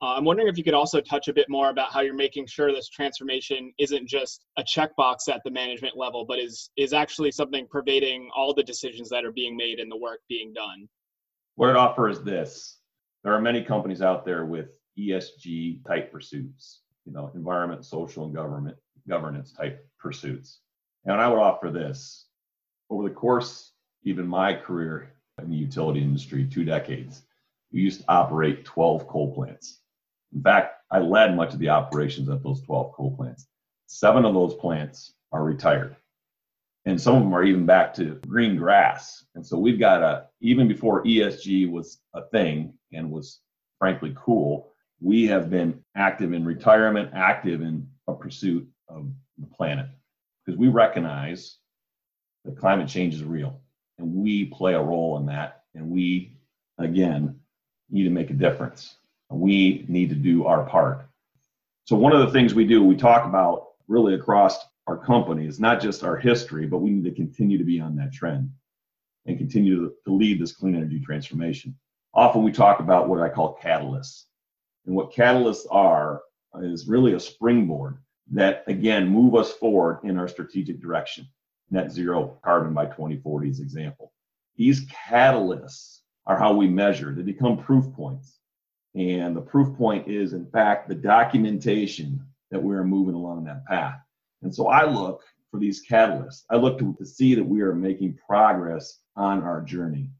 Uh, 0.00 0.14
I'm 0.14 0.24
wondering 0.24 0.48
if 0.48 0.56
you 0.56 0.64
could 0.64 0.72
also 0.72 1.02
touch 1.02 1.28
a 1.28 1.34
bit 1.34 1.50
more 1.50 1.68
about 1.68 1.92
how 1.92 2.00
you're 2.00 2.14
making 2.14 2.46
sure 2.46 2.72
this 2.72 2.88
transformation 2.88 3.70
isn't 3.78 4.08
just 4.08 4.46
a 4.56 4.62
checkbox 4.62 5.28
at 5.28 5.42
the 5.44 5.50
management 5.50 5.94
level, 5.94 6.24
but 6.24 6.38
is 6.38 6.70
is 6.78 6.94
actually 6.94 7.32
something 7.32 7.66
pervading 7.70 8.30
all 8.34 8.54
the 8.54 8.62
decisions 8.62 9.10
that 9.10 9.26
are 9.26 9.32
being 9.32 9.56
made 9.56 9.78
and 9.78 9.92
the 9.92 9.96
work 9.96 10.20
being 10.28 10.54
done. 10.54 10.88
What 11.58 11.70
it 11.70 11.76
offers 11.76 12.18
is 12.18 12.22
this: 12.24 12.78
there 13.24 13.32
are 13.32 13.40
many 13.40 13.64
companies 13.64 14.00
out 14.00 14.24
there 14.24 14.46
with 14.46 14.76
ESG 14.96 15.84
type 15.84 16.12
pursuits, 16.12 16.82
you 17.04 17.12
know, 17.12 17.32
environment, 17.34 17.84
social, 17.84 18.24
and 18.26 18.32
government 18.32 18.76
governance 19.08 19.50
type 19.54 19.84
pursuits. 19.98 20.60
And 21.04 21.20
I 21.20 21.26
would 21.26 21.40
offer 21.40 21.72
this 21.72 22.26
over 22.90 23.08
the 23.08 23.12
course, 23.12 23.72
even 24.04 24.24
my 24.24 24.54
career 24.54 25.14
in 25.42 25.50
the 25.50 25.56
utility 25.56 26.00
industry, 26.00 26.46
two 26.46 26.64
decades, 26.64 27.22
we 27.72 27.80
used 27.80 28.02
to 28.02 28.08
operate 28.08 28.64
12 28.64 29.08
coal 29.08 29.34
plants. 29.34 29.80
In 30.32 30.40
fact, 30.40 30.76
I 30.92 31.00
led 31.00 31.34
much 31.34 31.54
of 31.54 31.58
the 31.58 31.70
operations 31.70 32.28
at 32.28 32.40
those 32.44 32.62
12 32.62 32.92
coal 32.92 33.16
plants. 33.16 33.48
Seven 33.88 34.24
of 34.24 34.32
those 34.32 34.54
plants 34.54 35.14
are 35.32 35.42
retired. 35.42 35.96
And 36.88 36.98
some 36.98 37.16
of 37.16 37.22
them 37.22 37.34
are 37.34 37.44
even 37.44 37.66
back 37.66 37.92
to 37.94 38.14
green 38.26 38.56
grass. 38.56 39.22
And 39.34 39.46
so 39.46 39.58
we've 39.58 39.78
got 39.78 40.02
a, 40.02 40.24
even 40.40 40.66
before 40.66 41.04
ESG 41.04 41.70
was 41.70 42.00
a 42.14 42.22
thing 42.28 42.72
and 42.94 43.10
was 43.10 43.40
frankly 43.78 44.14
cool, 44.16 44.72
we 44.98 45.26
have 45.26 45.50
been 45.50 45.84
active 45.96 46.32
in 46.32 46.46
retirement, 46.46 47.10
active 47.12 47.60
in 47.60 47.86
a 48.06 48.14
pursuit 48.14 48.66
of 48.88 49.06
the 49.36 49.46
planet 49.48 49.86
because 50.46 50.58
we 50.58 50.68
recognize 50.68 51.58
that 52.46 52.56
climate 52.56 52.88
change 52.88 53.12
is 53.12 53.22
real 53.22 53.60
and 53.98 54.14
we 54.14 54.46
play 54.46 54.72
a 54.72 54.82
role 54.82 55.18
in 55.18 55.26
that. 55.26 55.64
And 55.74 55.90
we, 55.90 56.38
again, 56.78 57.38
need 57.90 58.04
to 58.04 58.10
make 58.10 58.30
a 58.30 58.34
difference. 58.34 58.96
We 59.28 59.84
need 59.88 60.08
to 60.08 60.16
do 60.16 60.46
our 60.46 60.64
part. 60.64 61.06
So, 61.84 61.96
one 61.96 62.14
of 62.14 62.20
the 62.20 62.32
things 62.32 62.54
we 62.54 62.64
do, 62.64 62.82
we 62.82 62.96
talk 62.96 63.26
about 63.26 63.72
really 63.88 64.14
across 64.14 64.56
our 64.88 64.96
company, 64.96 65.46
is 65.46 65.60
not 65.60 65.80
just 65.80 66.02
our 66.02 66.16
history, 66.16 66.66
but 66.66 66.78
we 66.78 66.90
need 66.90 67.04
to 67.04 67.14
continue 67.14 67.58
to 67.58 67.64
be 67.64 67.78
on 67.78 67.94
that 67.96 68.12
trend 68.12 68.50
and 69.26 69.36
continue 69.36 69.92
to 70.04 70.12
lead 70.12 70.40
this 70.40 70.52
clean 70.52 70.74
energy 70.74 70.98
transformation. 70.98 71.76
Often 72.14 72.42
we 72.42 72.52
talk 72.52 72.80
about 72.80 73.08
what 73.08 73.20
I 73.20 73.28
call 73.28 73.58
catalysts. 73.62 74.24
And 74.86 74.96
what 74.96 75.12
catalysts 75.12 75.66
are 75.70 76.22
is 76.62 76.88
really 76.88 77.12
a 77.12 77.20
springboard 77.20 77.98
that, 78.32 78.64
again, 78.66 79.06
move 79.08 79.34
us 79.34 79.52
forward 79.52 80.00
in 80.04 80.18
our 80.18 80.26
strategic 80.26 80.80
direction. 80.80 81.28
Net 81.70 81.92
zero 81.92 82.38
carbon 82.42 82.72
by 82.72 82.86
2040 82.86 83.50
is 83.50 83.60
example. 83.60 84.14
These 84.56 84.86
catalysts 84.86 86.00
are 86.26 86.38
how 86.38 86.54
we 86.54 86.66
measure. 86.66 87.12
They 87.14 87.22
become 87.22 87.58
proof 87.58 87.92
points. 87.92 88.38
And 88.94 89.36
the 89.36 89.42
proof 89.42 89.76
point 89.76 90.08
is, 90.08 90.32
in 90.32 90.46
fact, 90.46 90.88
the 90.88 90.94
documentation 90.94 92.26
that 92.50 92.62
we're 92.62 92.84
moving 92.84 93.14
along 93.14 93.44
that 93.44 93.66
path. 93.66 94.00
And 94.42 94.54
so 94.54 94.68
I 94.68 94.84
look 94.84 95.22
for 95.50 95.58
these 95.58 95.86
catalysts. 95.86 96.44
I 96.50 96.56
look 96.56 96.78
to, 96.78 96.94
to 96.98 97.06
see 97.06 97.34
that 97.34 97.44
we 97.44 97.62
are 97.62 97.74
making 97.74 98.18
progress 98.26 99.00
on 99.16 99.42
our 99.42 99.60
journey. 99.60 100.10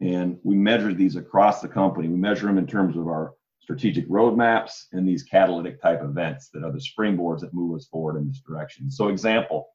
And 0.00 0.38
we 0.42 0.54
measure 0.56 0.94
these 0.94 1.16
across 1.16 1.60
the 1.60 1.68
company. 1.68 2.08
We 2.08 2.16
measure 2.16 2.46
them 2.46 2.58
in 2.58 2.66
terms 2.66 2.96
of 2.96 3.06
our 3.08 3.34
strategic 3.60 4.08
roadmaps 4.08 4.84
and 4.92 5.06
these 5.06 5.24
catalytic 5.24 5.82
type 5.82 6.02
events 6.02 6.48
that 6.54 6.64
are 6.64 6.72
the 6.72 6.78
springboards 6.78 7.40
that 7.40 7.52
move 7.52 7.76
us 7.76 7.86
forward 7.86 8.16
in 8.16 8.26
this 8.26 8.40
direction. 8.40 8.90
So, 8.90 9.08
example, 9.08 9.68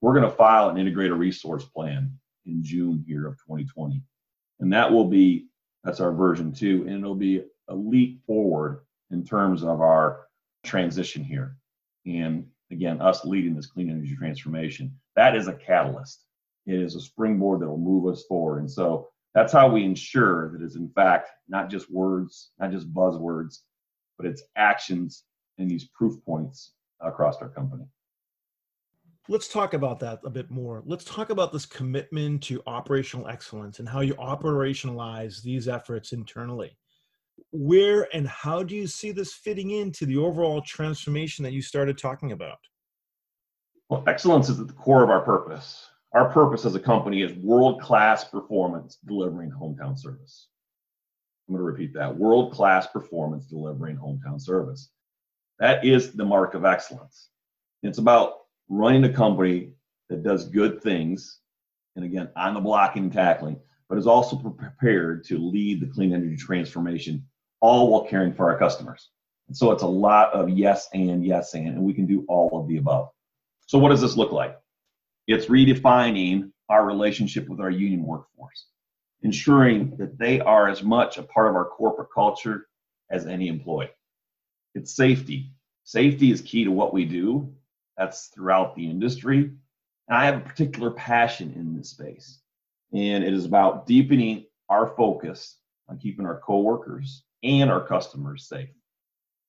we're 0.00 0.14
going 0.14 0.28
to 0.28 0.36
file 0.36 0.68
an 0.68 0.78
integrated 0.78 1.16
resource 1.16 1.64
plan 1.64 2.12
in 2.46 2.62
June 2.62 3.04
here 3.06 3.26
of 3.26 3.34
2020. 3.38 4.02
And 4.60 4.72
that 4.72 4.92
will 4.92 5.06
be, 5.06 5.46
that's 5.84 6.00
our 6.00 6.12
version 6.12 6.52
two, 6.52 6.84
and 6.86 6.98
it'll 6.98 7.14
be 7.14 7.42
a 7.68 7.74
leap 7.74 8.20
forward 8.26 8.80
in 9.10 9.24
terms 9.24 9.62
of 9.62 9.80
our 9.80 10.26
transition 10.64 11.24
here. 11.24 11.56
And 12.04 12.46
again, 12.70 13.00
us 13.00 13.24
leading 13.24 13.54
this 13.54 13.66
clean 13.66 13.90
energy 13.90 14.16
transformation, 14.16 14.94
that 15.16 15.34
is 15.34 15.48
a 15.48 15.54
catalyst. 15.54 16.24
It 16.66 16.80
is 16.80 16.94
a 16.94 17.00
springboard 17.00 17.60
that 17.60 17.68
will 17.68 17.78
move 17.78 18.12
us 18.12 18.24
forward. 18.24 18.58
And 18.60 18.70
so 18.70 19.08
that's 19.34 19.52
how 19.52 19.68
we 19.68 19.84
ensure 19.84 20.52
that 20.52 20.62
it's 20.62 20.76
in 20.76 20.88
fact 20.90 21.30
not 21.48 21.70
just 21.70 21.90
words, 21.90 22.50
not 22.58 22.70
just 22.70 22.92
buzzwords, 22.92 23.58
but 24.16 24.26
it's 24.26 24.42
actions 24.56 25.24
and 25.58 25.70
these 25.70 25.86
proof 25.86 26.22
points 26.24 26.72
across 27.00 27.36
our 27.40 27.48
company. 27.48 27.84
Let's 29.30 29.48
talk 29.48 29.74
about 29.74 30.00
that 30.00 30.20
a 30.24 30.30
bit 30.30 30.50
more. 30.50 30.82
Let's 30.86 31.04
talk 31.04 31.28
about 31.28 31.52
this 31.52 31.66
commitment 31.66 32.42
to 32.44 32.62
operational 32.66 33.28
excellence 33.28 33.78
and 33.78 33.88
how 33.88 34.00
you 34.00 34.14
operationalize 34.14 35.42
these 35.42 35.68
efforts 35.68 36.12
internally. 36.12 36.76
Where 37.50 38.08
and 38.14 38.28
how 38.28 38.62
do 38.62 38.74
you 38.74 38.86
see 38.86 39.10
this 39.10 39.34
fitting 39.34 39.70
into 39.70 40.04
the 40.04 40.18
overall 40.18 40.60
transformation 40.60 41.42
that 41.44 41.52
you 41.52 41.62
started 41.62 41.96
talking 41.96 42.32
about? 42.32 42.58
Well, 43.88 44.04
excellence 44.06 44.48
is 44.50 44.60
at 44.60 44.66
the 44.66 44.74
core 44.74 45.02
of 45.02 45.08
our 45.08 45.22
purpose. 45.22 45.86
Our 46.12 46.30
purpose 46.30 46.66
as 46.66 46.74
a 46.74 46.80
company 46.80 47.22
is 47.22 47.32
world 47.38 47.80
class 47.80 48.24
performance 48.24 48.98
delivering 49.06 49.50
hometown 49.50 49.98
service. 49.98 50.48
I'm 51.48 51.54
going 51.54 51.60
to 51.60 51.70
repeat 51.70 51.94
that 51.94 52.14
world 52.14 52.52
class 52.52 52.86
performance 52.86 53.46
delivering 53.46 53.96
hometown 53.96 54.40
service. 54.40 54.90
That 55.58 55.84
is 55.84 56.12
the 56.12 56.24
mark 56.24 56.52
of 56.52 56.66
excellence. 56.66 57.30
It's 57.82 57.98
about 57.98 58.40
running 58.68 59.04
a 59.04 59.12
company 59.12 59.72
that 60.10 60.22
does 60.22 60.48
good 60.48 60.82
things, 60.82 61.40
and 61.96 62.04
again, 62.04 62.28
on 62.36 62.54
the 62.54 62.60
blocking 62.60 63.04
and 63.04 63.12
tackling, 63.12 63.58
but 63.88 63.96
is 63.96 64.06
also 64.06 64.36
prepared 64.36 65.24
to 65.24 65.38
lead 65.38 65.80
the 65.80 65.86
clean 65.86 66.12
energy 66.12 66.36
transformation, 66.36 67.24
all 67.60 67.90
while 67.90 68.04
caring 68.04 68.34
for 68.34 68.50
our 68.50 68.58
customers. 68.58 69.10
And 69.48 69.56
so 69.56 69.72
it's 69.72 69.82
a 69.82 69.86
lot 69.86 70.32
of 70.32 70.50
yes 70.50 70.88
and 70.92 71.24
yes 71.24 71.54
and, 71.54 71.68
and 71.68 71.82
we 71.82 71.94
can 71.94 72.06
do 72.06 72.24
all 72.28 72.60
of 72.60 72.68
the 72.68 72.76
above. 72.76 73.08
So, 73.66 73.78
what 73.78 73.90
does 73.90 74.00
this 74.00 74.16
look 74.16 74.32
like? 74.32 74.56
It's 75.26 75.46
redefining 75.46 76.50
our 76.68 76.86
relationship 76.86 77.48
with 77.48 77.60
our 77.60 77.70
union 77.70 78.02
workforce, 78.04 78.66
ensuring 79.22 79.96
that 79.96 80.18
they 80.18 80.40
are 80.40 80.68
as 80.68 80.82
much 80.82 81.18
a 81.18 81.22
part 81.22 81.48
of 81.48 81.56
our 81.56 81.66
corporate 81.66 82.08
culture 82.14 82.66
as 83.10 83.26
any 83.26 83.48
employee. 83.48 83.90
It's 84.74 84.94
safety. 84.94 85.52
Safety 85.84 86.30
is 86.30 86.42
key 86.42 86.64
to 86.64 86.70
what 86.70 86.92
we 86.92 87.04
do. 87.04 87.54
That's 87.96 88.26
throughout 88.28 88.76
the 88.76 88.88
industry. 88.88 89.50
And 90.08 90.16
I 90.16 90.26
have 90.26 90.36
a 90.36 90.48
particular 90.48 90.90
passion 90.90 91.52
in 91.56 91.76
this 91.76 91.90
space. 91.90 92.40
And 92.92 93.24
it 93.24 93.32
is 93.32 93.44
about 93.44 93.86
deepening 93.86 94.46
our 94.68 94.94
focus 94.96 95.56
on 95.88 95.98
keeping 95.98 96.26
our 96.26 96.40
coworkers 96.40 97.24
and 97.42 97.70
our 97.70 97.86
customers 97.86 98.48
safe. 98.48 98.70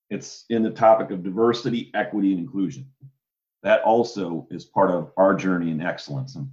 It's 0.09 0.45
in 0.49 0.63
the 0.63 0.71
topic 0.71 1.11
of 1.11 1.23
diversity, 1.23 1.91
equity, 1.93 2.31
and 2.31 2.39
inclusion 2.39 2.87
that 3.63 3.81
also 3.83 4.47
is 4.51 4.65
part 4.65 4.91
of 4.91 5.11
our 5.17 5.35
journey 5.35 5.71
in 5.71 5.81
excellence. 5.81 6.35
And 6.35 6.49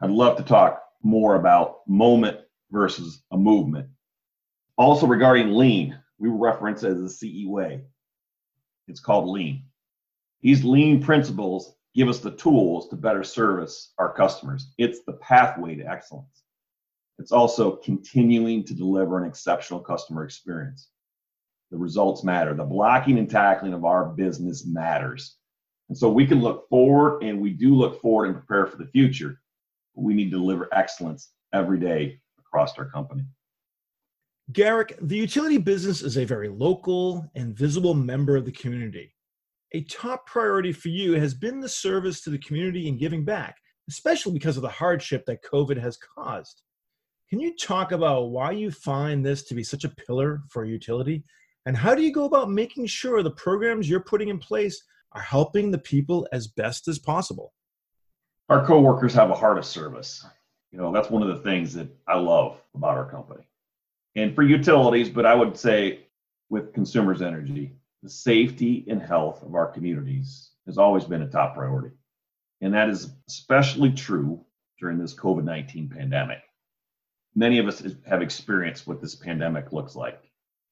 I'd 0.00 0.10
love 0.10 0.36
to 0.36 0.42
talk 0.42 0.82
more 1.02 1.36
about 1.36 1.80
moment 1.86 2.38
versus 2.70 3.22
a 3.30 3.36
movement. 3.36 3.88
Also, 4.76 5.06
regarding 5.06 5.52
lean, 5.52 5.98
we 6.18 6.28
reference 6.28 6.82
as 6.84 7.00
the 7.00 7.08
CE 7.08 7.46
way. 7.46 7.82
It's 8.88 9.00
called 9.00 9.28
lean. 9.28 9.64
These 10.40 10.64
lean 10.64 11.02
principles 11.02 11.74
give 11.94 12.08
us 12.08 12.20
the 12.20 12.32
tools 12.32 12.88
to 12.88 12.96
better 12.96 13.24
service 13.24 13.92
our 13.98 14.12
customers. 14.12 14.72
It's 14.78 15.00
the 15.04 15.14
pathway 15.14 15.74
to 15.76 15.84
excellence. 15.84 16.42
It's 17.18 17.32
also 17.32 17.76
continuing 17.76 18.64
to 18.64 18.74
deliver 18.74 19.18
an 19.18 19.28
exceptional 19.28 19.80
customer 19.80 20.24
experience. 20.24 20.90
The 21.70 21.76
results 21.76 22.24
matter. 22.24 22.54
The 22.54 22.64
blocking 22.64 23.18
and 23.18 23.28
tackling 23.28 23.74
of 23.74 23.84
our 23.84 24.06
business 24.06 24.64
matters. 24.64 25.36
And 25.88 25.98
so 25.98 26.08
we 26.10 26.26
can 26.26 26.40
look 26.40 26.68
forward 26.68 27.22
and 27.22 27.40
we 27.40 27.50
do 27.50 27.74
look 27.74 28.00
forward 28.00 28.26
and 28.26 28.36
prepare 28.36 28.66
for 28.66 28.76
the 28.76 28.86
future. 28.86 29.40
But 29.94 30.02
we 30.02 30.14
need 30.14 30.30
to 30.30 30.38
deliver 30.38 30.68
excellence 30.72 31.30
every 31.52 31.80
day 31.80 32.20
across 32.38 32.78
our 32.78 32.88
company. 32.88 33.24
Garrick, 34.52 34.96
the 35.02 35.16
utility 35.16 35.58
business 35.58 36.00
is 36.00 36.16
a 36.16 36.24
very 36.24 36.48
local 36.48 37.30
and 37.34 37.54
visible 37.54 37.94
member 37.94 38.36
of 38.36 38.46
the 38.46 38.52
community. 38.52 39.14
A 39.72 39.82
top 39.82 40.26
priority 40.26 40.72
for 40.72 40.88
you 40.88 41.14
has 41.14 41.34
been 41.34 41.60
the 41.60 41.68
service 41.68 42.22
to 42.22 42.30
the 42.30 42.38
community 42.38 42.88
and 42.88 42.98
giving 42.98 43.24
back, 43.24 43.56
especially 43.90 44.32
because 44.32 44.56
of 44.56 44.62
the 44.62 44.68
hardship 44.68 45.26
that 45.26 45.42
COVID 45.42 45.78
has 45.78 45.98
caused. 45.98 46.62
Can 47.30 47.40
you 47.40 47.54
talk 47.56 47.92
about 47.92 48.30
why 48.30 48.52
you 48.52 48.70
find 48.70 49.24
this 49.24 49.42
to 49.44 49.54
be 49.54 49.62
such 49.62 49.84
a 49.84 49.90
pillar 49.90 50.42
for 50.48 50.64
utility? 50.64 51.24
And 51.66 51.76
how 51.76 51.94
do 51.94 52.02
you 52.02 52.12
go 52.12 52.24
about 52.24 52.50
making 52.50 52.86
sure 52.86 53.22
the 53.22 53.30
programs 53.30 53.88
you're 53.88 54.00
putting 54.00 54.28
in 54.28 54.38
place 54.38 54.82
are 55.12 55.20
helping 55.20 55.70
the 55.70 55.78
people 55.78 56.26
as 56.32 56.46
best 56.46 56.88
as 56.88 56.98
possible. 56.98 57.52
Our 58.48 58.64
coworkers 58.64 59.14
have 59.14 59.30
a 59.30 59.34
heart 59.34 59.58
of 59.58 59.64
service. 59.64 60.24
You 60.70 60.78
know, 60.78 60.92
that's 60.92 61.10
one 61.10 61.22
of 61.22 61.28
the 61.28 61.42
things 61.42 61.74
that 61.74 61.88
I 62.06 62.18
love 62.18 62.60
about 62.74 62.96
our 62.96 63.10
company. 63.10 63.44
And 64.16 64.34
for 64.34 64.42
utilities, 64.42 65.08
but 65.08 65.26
I 65.26 65.34
would 65.34 65.56
say 65.56 66.06
with 66.50 66.72
consumers 66.72 67.22
energy, 67.22 67.72
the 68.02 68.10
safety 68.10 68.84
and 68.88 69.02
health 69.02 69.42
of 69.42 69.54
our 69.54 69.66
communities 69.66 70.50
has 70.66 70.78
always 70.78 71.04
been 71.04 71.22
a 71.22 71.28
top 71.28 71.54
priority. 71.54 71.94
And 72.60 72.74
that 72.74 72.88
is 72.88 73.10
especially 73.28 73.92
true 73.92 74.44
during 74.80 74.98
this 74.98 75.14
COVID 75.14 75.44
19 75.44 75.88
pandemic. 75.88 76.38
Many 77.34 77.58
of 77.58 77.68
us 77.68 77.82
have 78.06 78.22
experienced 78.22 78.86
what 78.86 79.00
this 79.00 79.14
pandemic 79.14 79.72
looks 79.72 79.94
like. 79.94 80.22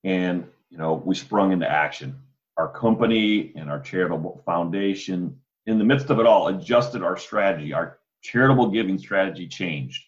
And 0.05 0.47
you 0.71 0.79
know, 0.79 0.95
we 0.95 1.15
sprung 1.15 1.53
into 1.53 1.71
action. 1.71 2.17
Our 2.57 2.69
company 2.69 3.53
and 3.55 3.71
our 3.71 3.81
charitable 3.81 4.43
foundation, 4.45 5.39
in 5.67 5.79
the 5.79 5.85
midst 5.85 6.11
of 6.11 6.19
it 6.19 6.27
all, 6.27 6.49
adjusted 6.49 7.03
our 7.03 7.17
strategy. 7.17 7.73
Our 7.73 7.99
charitable 8.23 8.71
giving 8.71 8.99
strategy 8.99 9.47
changed. 9.47 10.03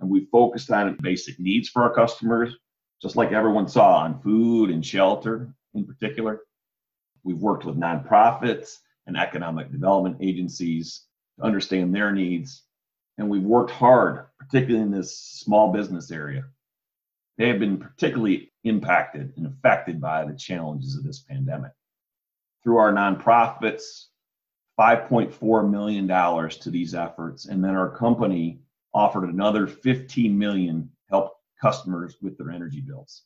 And 0.00 0.10
we 0.10 0.26
focused 0.32 0.70
on 0.70 0.96
basic 1.00 1.38
needs 1.38 1.68
for 1.68 1.82
our 1.82 1.94
customers, 1.94 2.54
just 3.00 3.14
like 3.14 3.32
everyone 3.32 3.68
saw 3.68 3.98
on 3.98 4.20
food 4.20 4.70
and 4.70 4.84
shelter 4.84 5.54
in 5.74 5.84
particular. 5.84 6.40
We've 7.24 7.38
worked 7.38 7.64
with 7.64 7.76
nonprofits 7.76 8.78
and 9.06 9.16
economic 9.16 9.70
development 9.70 10.16
agencies 10.20 11.04
to 11.38 11.44
understand 11.44 11.94
their 11.94 12.12
needs. 12.12 12.62
And 13.18 13.28
we've 13.28 13.42
worked 13.42 13.70
hard, 13.70 14.26
particularly 14.38 14.82
in 14.82 14.90
this 14.90 15.18
small 15.18 15.72
business 15.72 16.10
area. 16.10 16.44
They 17.38 17.48
have 17.48 17.58
been 17.58 17.78
particularly 17.78 18.52
impacted 18.64 19.32
and 19.36 19.46
affected 19.46 20.00
by 20.00 20.24
the 20.24 20.34
challenges 20.34 20.96
of 20.96 21.04
this 21.04 21.20
pandemic. 21.20 21.72
Through 22.62 22.76
our 22.76 22.92
nonprofits, 22.92 24.06
$5.4 24.78 25.70
million 25.70 26.08
to 26.08 26.70
these 26.70 26.94
efforts, 26.94 27.46
and 27.46 27.62
then 27.62 27.74
our 27.74 27.90
company 27.90 28.60
offered 28.94 29.28
another 29.28 29.66
15 29.66 30.38
million 30.38 30.90
help 31.10 31.34
customers 31.60 32.16
with 32.22 32.36
their 32.38 32.50
energy 32.50 32.80
bills. 32.80 33.22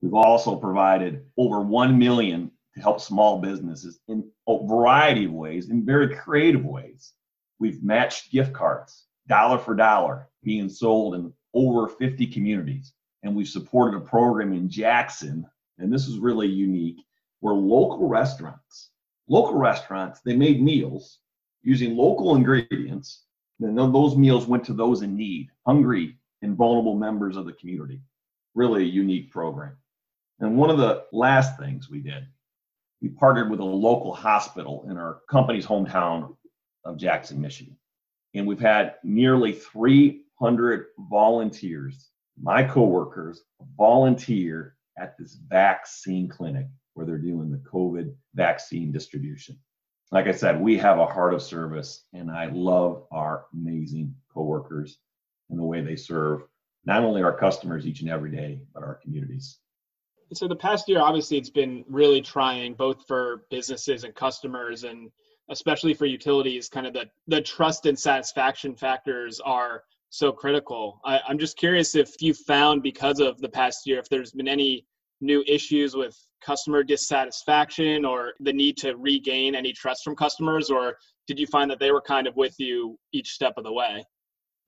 We've 0.00 0.14
also 0.14 0.56
provided 0.56 1.24
over 1.36 1.60
1 1.60 1.98
million 1.98 2.52
to 2.74 2.80
help 2.80 3.00
small 3.00 3.40
businesses 3.40 3.98
in 4.08 4.30
a 4.48 4.66
variety 4.66 5.24
of 5.24 5.32
ways, 5.32 5.70
in 5.70 5.84
very 5.84 6.14
creative 6.14 6.64
ways. 6.64 7.12
We've 7.58 7.82
matched 7.82 8.30
gift 8.30 8.52
cards, 8.52 9.07
dollar 9.28 9.58
for 9.58 9.74
dollar, 9.74 10.28
being 10.42 10.68
sold 10.68 11.14
in 11.14 11.32
over 11.54 11.88
50 11.88 12.26
communities. 12.26 12.92
And 13.22 13.34
we've 13.34 13.48
supported 13.48 13.96
a 13.96 14.00
program 14.00 14.52
in 14.52 14.68
Jackson, 14.68 15.46
and 15.78 15.92
this 15.92 16.06
is 16.06 16.18
really 16.18 16.46
unique, 16.46 17.04
where 17.40 17.54
local 17.54 18.08
restaurants, 18.08 18.90
local 19.28 19.54
restaurants, 19.54 20.20
they 20.24 20.36
made 20.36 20.62
meals 20.62 21.18
using 21.62 21.96
local 21.96 22.36
ingredients. 22.36 23.24
And 23.60 23.76
those 23.76 24.16
meals 24.16 24.46
went 24.46 24.64
to 24.64 24.72
those 24.72 25.02
in 25.02 25.16
need, 25.16 25.50
hungry 25.66 26.16
and 26.42 26.56
vulnerable 26.56 26.94
members 26.94 27.36
of 27.36 27.44
the 27.44 27.52
community. 27.52 28.00
Really 28.54 28.82
a 28.82 28.86
unique 28.86 29.30
program. 29.30 29.76
And 30.40 30.56
one 30.56 30.70
of 30.70 30.78
the 30.78 31.04
last 31.12 31.58
things 31.58 31.90
we 31.90 32.00
did, 32.00 32.26
we 33.02 33.08
partnered 33.08 33.50
with 33.50 33.60
a 33.60 33.64
local 33.64 34.14
hospital 34.14 34.86
in 34.88 34.96
our 34.96 35.20
company's 35.28 35.66
hometown 35.66 36.36
of 36.84 36.96
Jackson, 36.96 37.40
Michigan. 37.40 37.76
And 38.34 38.46
we've 38.46 38.60
had 38.60 38.96
nearly 39.02 39.52
300 39.52 40.86
volunteers, 41.10 42.10
my 42.40 42.62
coworkers, 42.62 43.42
volunteer 43.76 44.76
at 44.98 45.16
this 45.18 45.34
vaccine 45.48 46.28
clinic 46.28 46.66
where 46.94 47.06
they're 47.06 47.18
doing 47.18 47.50
the 47.50 47.58
COVID 47.58 48.12
vaccine 48.34 48.92
distribution. 48.92 49.58
Like 50.10 50.26
I 50.26 50.32
said, 50.32 50.60
we 50.60 50.78
have 50.78 50.98
a 50.98 51.06
heart 51.06 51.34
of 51.34 51.42
service, 51.42 52.04
and 52.12 52.30
I 52.30 52.46
love 52.46 53.06
our 53.10 53.46
amazing 53.52 54.14
coworkers 54.32 54.98
and 55.50 55.58
the 55.58 55.64
way 55.64 55.80
they 55.80 55.96
serve 55.96 56.42
not 56.84 57.04
only 57.04 57.22
our 57.22 57.36
customers 57.36 57.86
each 57.86 58.00
and 58.00 58.10
every 58.10 58.30
day, 58.30 58.62
but 58.72 58.82
our 58.82 58.94
communities. 58.94 59.58
So 60.32 60.48
the 60.48 60.56
past 60.56 60.88
year, 60.88 61.00
obviously, 61.00 61.36
it's 61.38 61.50
been 61.50 61.84
really 61.88 62.20
trying 62.20 62.74
both 62.74 63.06
for 63.06 63.44
businesses 63.50 64.04
and 64.04 64.14
customers, 64.14 64.84
and 64.84 65.10
especially 65.50 65.94
for 65.94 66.06
utilities. 66.06 66.68
Kind 66.68 66.86
of 66.86 66.92
the 66.92 67.06
the 67.26 67.40
trust 67.40 67.86
and 67.86 67.98
satisfaction 67.98 68.74
factors 68.74 69.40
are 69.40 69.84
so 70.10 70.32
critical. 70.32 71.00
I, 71.04 71.20
I'm 71.28 71.38
just 71.38 71.56
curious 71.56 71.94
if 71.94 72.20
you 72.20 72.34
found 72.34 72.82
because 72.82 73.20
of 73.20 73.38
the 73.40 73.48
past 73.48 73.86
year, 73.86 73.98
if 73.98 74.08
there's 74.08 74.32
been 74.32 74.48
any 74.48 74.86
new 75.20 75.42
issues 75.46 75.94
with 75.94 76.16
customer 76.40 76.82
dissatisfaction 76.82 78.04
or 78.04 78.34
the 78.40 78.52
need 78.52 78.76
to 78.78 78.96
regain 78.96 79.54
any 79.54 79.72
trust 79.72 80.04
from 80.04 80.14
customers, 80.14 80.70
or 80.70 80.96
did 81.26 81.38
you 81.38 81.46
find 81.46 81.70
that 81.70 81.80
they 81.80 81.90
were 81.90 82.00
kind 82.00 82.26
of 82.26 82.36
with 82.36 82.54
you 82.58 82.98
each 83.12 83.30
step 83.30 83.54
of 83.56 83.64
the 83.64 83.72
way? 83.72 84.04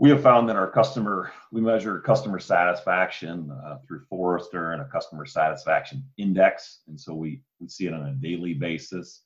we 0.01 0.09
have 0.09 0.23
found 0.23 0.49
that 0.49 0.57
our 0.57 0.71
customer, 0.71 1.31
we 1.53 1.61
measure 1.61 2.01
customer 2.01 2.39
satisfaction 2.39 3.51
uh, 3.67 3.77
through 3.87 4.01
Forrester 4.09 4.73
and 4.73 4.81
a 4.81 4.87
customer 4.87 5.27
satisfaction 5.27 6.03
index. 6.17 6.81
And 6.89 6.99
so 6.99 7.13
we, 7.13 7.43
we 7.61 7.69
see 7.69 7.87
it 7.87 7.93
on 7.93 8.07
a 8.07 8.13
daily 8.15 8.55
basis. 8.55 9.25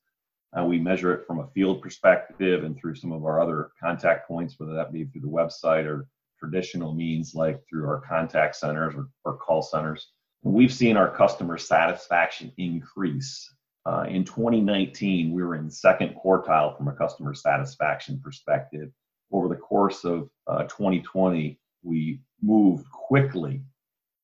Uh, 0.58 0.64
we 0.64 0.78
measure 0.78 1.12
it 1.12 1.26
from 1.26 1.40
a 1.40 1.48
field 1.48 1.82
perspective 1.82 2.64
and 2.64 2.76
through 2.76 2.94
some 2.94 3.12
of 3.12 3.24
our 3.24 3.40
other 3.40 3.70
contact 3.80 4.28
points, 4.28 4.54
whether 4.58 4.74
that 4.74 4.92
be 4.92 5.04
through 5.04 5.20
the 5.20 5.26
website 5.26 5.84
or 5.84 6.06
traditional 6.38 6.94
means 6.94 7.34
like 7.34 7.60
through 7.68 7.86
our 7.86 8.00
contact 8.00 8.56
centers 8.56 8.94
or, 8.94 9.08
or 9.24 9.36
call 9.36 9.62
centers. 9.62 10.12
We've 10.42 10.72
seen 10.72 10.96
our 10.96 11.10
customer 11.10 11.58
satisfaction 11.58 12.52
increase. 12.58 13.50
Uh, 13.86 14.04
in 14.08 14.24
2019, 14.24 15.32
we 15.32 15.42
were 15.42 15.56
in 15.56 15.70
second 15.70 16.14
quartile 16.14 16.76
from 16.76 16.88
a 16.88 16.92
customer 16.92 17.34
satisfaction 17.34 18.20
perspective 18.22 18.90
over 19.34 19.48
the 19.48 19.56
course 19.56 20.04
of 20.04 20.28
uh, 20.46 20.62
2020, 20.64 21.58
we 21.82 22.20
moved 22.40 22.88
quickly 22.90 23.62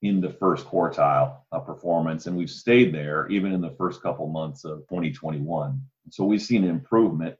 in 0.03 0.21
the 0.21 0.31
first 0.31 0.67
quartile 0.67 1.39
of 1.53 1.67
performance, 1.67 2.27
and 2.27 2.37
we've 2.37 2.51
stayed 2.51 2.95
there 2.95 3.29
even 3.29 3.53
in 3.53 3.61
the 3.61 3.75
first 3.77 4.03
couple 4.03 4.27
months 4.27 4.65
of 4.65 4.79
2021. 4.89 5.81
So 6.11 6.25
we've 6.25 6.41
seen 6.41 6.65
improvement 6.65 7.37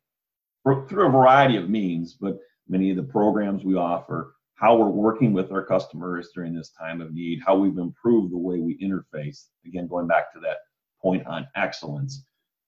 through 0.65 1.07
a 1.07 1.11
variety 1.11 1.57
of 1.57 1.71
means, 1.71 2.15
but 2.15 2.39
many 2.69 2.91
of 2.91 2.97
the 2.97 3.03
programs 3.03 3.65
we 3.65 3.77
offer, 3.77 4.35
how 4.57 4.77
we're 4.77 4.89
working 4.89 5.33
with 5.33 5.51
our 5.53 5.65
customers 5.65 6.31
during 6.35 6.55
this 6.55 6.71
time 6.71 7.01
of 7.01 7.15
need, 7.15 7.41
how 7.45 7.57
we've 7.57 7.79
improved 7.79 8.33
the 8.33 8.39
way 8.39 8.59
we 8.59 8.79
interface. 8.79 9.47
Again, 9.67 9.87
going 9.87 10.07
back 10.07 10.33
to 10.35 10.41
that 10.41 10.59
point 11.01 11.27
on 11.27 11.49
excellence. 11.57 12.25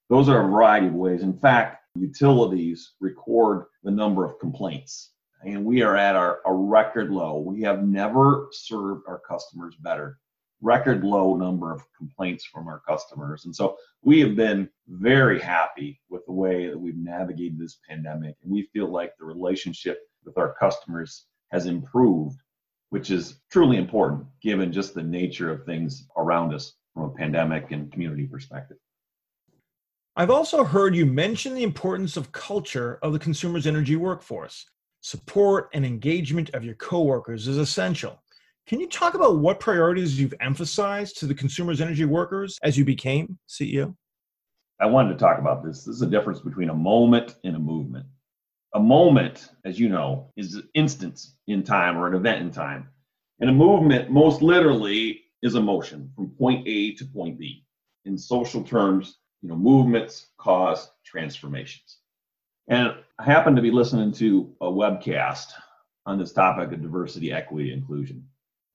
Those 0.09 0.29
are 0.29 0.43
a 0.43 0.51
variety 0.51 0.87
of 0.87 0.95
ways. 0.95 1.23
In 1.23 1.39
fact, 1.39 1.85
utilities 1.95 2.93
record 3.01 3.67
the 3.83 3.91
number 3.91 4.25
of 4.25 4.39
complaints. 4.39 5.11
And 5.45 5.65
we 5.65 5.83
are 5.83 5.97
at 5.97 6.17
our, 6.17 6.41
a 6.47 6.53
record 6.53 7.11
low. 7.11 7.39
We 7.39 7.63
have 7.63 7.85
never 7.85 8.49
served 8.53 9.03
our 9.09 9.21
customers 9.29 9.75
better. 9.77 10.19
Record 10.61 11.03
low 11.03 11.35
number 11.37 11.73
of 11.73 11.83
complaints 11.97 12.45
from 12.45 12.69
our 12.69 12.81
customers. 12.89 13.45
And 13.45 13.55
so 13.55 13.77
we 14.03 14.21
have 14.21 14.37
been 14.37 14.69
very 14.89 15.41
happy 15.41 16.01
with 16.09 16.25
the 16.27 16.33
way 16.33 16.69
that 16.69 16.79
we've 16.79 16.97
navigated 16.97 17.59
this 17.59 17.79
pandemic. 17.89 18.37
And 18.43 18.53
we 18.53 18.69
feel 18.73 18.89
like 18.89 19.13
the 19.19 19.25
relationship 19.25 20.01
with 20.25 20.39
our 20.39 20.55
customers 20.55 21.27
has 21.51 21.67
improved, 21.67 22.41
which 22.91 23.11
is 23.11 23.41
truly 23.51 23.77
important 23.77 24.25
given 24.41 24.73
just 24.73 24.95
the 24.95 25.03
nature 25.03 25.51
of 25.51 25.65
things 25.65 26.07
around 26.17 26.55
us 26.55 26.75
from 26.95 27.05
a 27.05 27.11
pandemic 27.15 27.73
and 27.73 27.91
community 27.91 28.27
perspective. 28.27 28.77
I've 30.15 30.31
also 30.31 30.63
heard 30.63 30.95
you 30.95 31.07
mention 31.07 31.55
the 31.55 31.63
importance 31.63 32.17
of 32.17 32.33
culture 32.33 32.99
of 33.03 33.13
the 33.15 33.19
consumer's 33.19 33.67
energy 33.67 33.97
workforce. 33.97 34.67
Support 35.05 35.71
and 35.75 35.85
engagement 35.85 36.51
of 36.55 36.65
your 36.65 36.77
coworkers 36.77 37.49
is 37.49 37.59
essential. 37.59 38.23
Can 38.69 38.79
you 38.79 38.89
talk 38.89 39.15
about 39.15 39.39
what 39.39 39.59
priorities 39.59 40.19
you've 40.19 40.35
emphasized 40.41 41.19
to 41.19 41.27
the 41.27 41.35
consumer's 41.35 41.81
energy 41.81 42.05
workers 42.05 42.57
as 42.63 42.79
you 42.79 42.85
became 42.85 43.37
CEO? 43.49 43.97
I 44.81 44.87
wanted 44.87 45.15
to 45.15 45.19
talk 45.19 45.41
about 45.41 45.65
this. 45.65 45.83
This 45.83 45.97
is 45.97 46.03
a 46.03 46.07
difference 46.07 46.39
between 46.39 46.71
a 46.71 46.75
moment 46.75 47.35
and 47.43 47.57
a 47.57 47.59
movement. 47.59 48.07
A 48.75 48.81
moment, 48.81 49.51
as 49.65 49.77
you 49.77 49.89
know, 49.89 50.31
is 50.37 50.55
an 50.55 50.69
instance 50.75 51.35
in 51.49 51.65
time 51.65 51.99
or 51.99 52.07
an 52.07 52.15
event 52.15 52.41
in 52.41 52.53
time. 52.53 52.89
And 53.41 53.51
a 53.51 53.53
movement, 53.53 54.09
most 54.09 54.41
literally, 54.41 55.23
is 55.43 55.57
a 55.57 55.61
motion 55.61 56.13
from 56.15 56.31
point 56.31 56.67
A 56.69 56.95
to 56.95 57.05
point 57.07 57.41
B. 57.41 57.65
In 58.05 58.17
social 58.17 58.63
terms, 58.63 59.19
you 59.41 59.49
know, 59.49 59.57
movements 59.57 60.29
cause 60.39 60.93
transformations. 61.05 61.99
And 62.69 62.95
I 63.19 63.25
happened 63.25 63.57
to 63.57 63.63
be 63.63 63.71
listening 63.71 64.13
to 64.13 64.55
a 64.61 64.67
webcast 64.67 65.53
on 66.07 66.19
this 66.19 66.33
topic 66.33 66.73
of 66.73 66.83
diversity, 66.83 67.33
equity, 67.33 67.73
inclusion. 67.73 68.27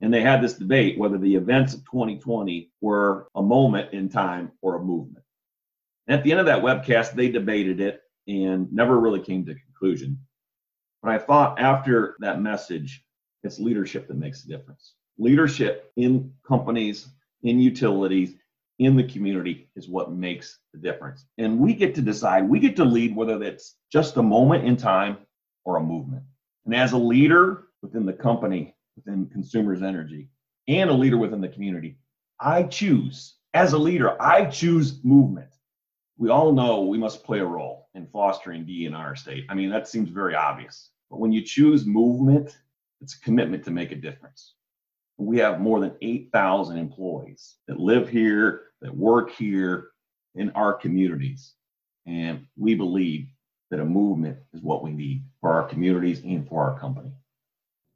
And 0.01 0.13
they 0.13 0.21
had 0.21 0.41
this 0.41 0.53
debate 0.53 0.97
whether 0.97 1.17
the 1.17 1.35
events 1.35 1.73
of 1.73 1.83
2020 1.85 2.71
were 2.81 3.27
a 3.35 3.41
moment 3.41 3.93
in 3.93 4.09
time 4.09 4.51
or 4.61 4.75
a 4.75 4.83
movement. 4.83 5.25
And 6.07 6.17
at 6.17 6.23
the 6.23 6.31
end 6.31 6.39
of 6.39 6.45
that 6.45 6.61
webcast, 6.61 7.13
they 7.13 7.29
debated 7.29 7.81
it 7.81 8.01
and 8.27 8.71
never 8.71 8.99
really 8.99 9.19
came 9.19 9.45
to 9.45 9.53
a 9.53 9.55
conclusion. 9.55 10.19
But 11.01 11.11
I 11.11 11.17
thought 11.17 11.59
after 11.59 12.15
that 12.19 12.41
message, 12.41 13.03
it's 13.43 13.59
leadership 13.59 14.07
that 14.07 14.17
makes 14.17 14.43
the 14.43 14.55
difference. 14.55 14.93
Leadership 15.17 15.91
in 15.95 16.33
companies, 16.47 17.07
in 17.43 17.59
utilities, 17.59 18.35
in 18.79 18.95
the 18.95 19.03
community 19.03 19.69
is 19.75 19.87
what 19.87 20.11
makes 20.11 20.59
the 20.73 20.79
difference. 20.79 21.25
And 21.37 21.59
we 21.59 21.73
get 21.73 21.95
to 21.95 22.01
decide, 22.01 22.47
we 22.47 22.59
get 22.59 22.75
to 22.75 22.85
lead 22.85 23.15
whether 23.15 23.39
that's 23.39 23.75
just 23.91 24.17
a 24.17 24.23
moment 24.23 24.65
in 24.65 24.77
time 24.77 25.17
or 25.65 25.77
a 25.77 25.83
movement. 25.83 26.23
And 26.65 26.75
as 26.75 26.91
a 26.91 26.97
leader 26.97 27.69
within 27.81 28.05
the 28.05 28.13
company, 28.13 28.75
within 28.95 29.27
Consumers 29.27 29.81
Energy, 29.81 30.29
and 30.67 30.89
a 30.89 30.93
leader 30.93 31.17
within 31.17 31.41
the 31.41 31.47
community, 31.47 31.97
I 32.39 32.63
choose, 32.63 33.35
as 33.53 33.73
a 33.73 33.77
leader, 33.77 34.21
I 34.21 34.45
choose 34.45 35.03
movement. 35.03 35.49
We 36.17 36.29
all 36.29 36.51
know 36.51 36.81
we 36.81 36.97
must 36.97 37.23
play 37.23 37.39
a 37.39 37.45
role 37.45 37.89
in 37.95 38.07
fostering 38.07 38.65
D 38.65 38.85
in 38.85 38.93
our 38.93 39.15
state. 39.15 39.45
I 39.49 39.55
mean, 39.55 39.69
that 39.69 39.87
seems 39.87 40.09
very 40.09 40.35
obvious. 40.35 40.89
But 41.09 41.19
when 41.19 41.31
you 41.31 41.41
choose 41.41 41.85
movement, 41.85 42.57
it's 43.01 43.15
a 43.15 43.21
commitment 43.21 43.63
to 43.65 43.71
make 43.71 43.91
a 43.91 43.95
difference. 43.95 44.53
We 45.17 45.37
have 45.39 45.59
more 45.59 45.79
than 45.79 45.95
8,000 46.01 46.77
employees 46.77 47.55
that 47.67 47.79
live 47.79 48.07
here, 48.07 48.65
that 48.81 48.95
work 48.95 49.31
here 49.31 49.89
in 50.35 50.51
our 50.51 50.73
communities. 50.73 51.53
And 52.05 52.45
we 52.55 52.75
believe 52.75 53.27
that 53.71 53.79
a 53.79 53.85
movement 53.85 54.37
is 54.53 54.61
what 54.61 54.83
we 54.83 54.91
need 54.91 55.23
for 55.41 55.51
our 55.51 55.67
communities 55.67 56.21
and 56.23 56.47
for 56.47 56.63
our 56.63 56.79
company. 56.79 57.11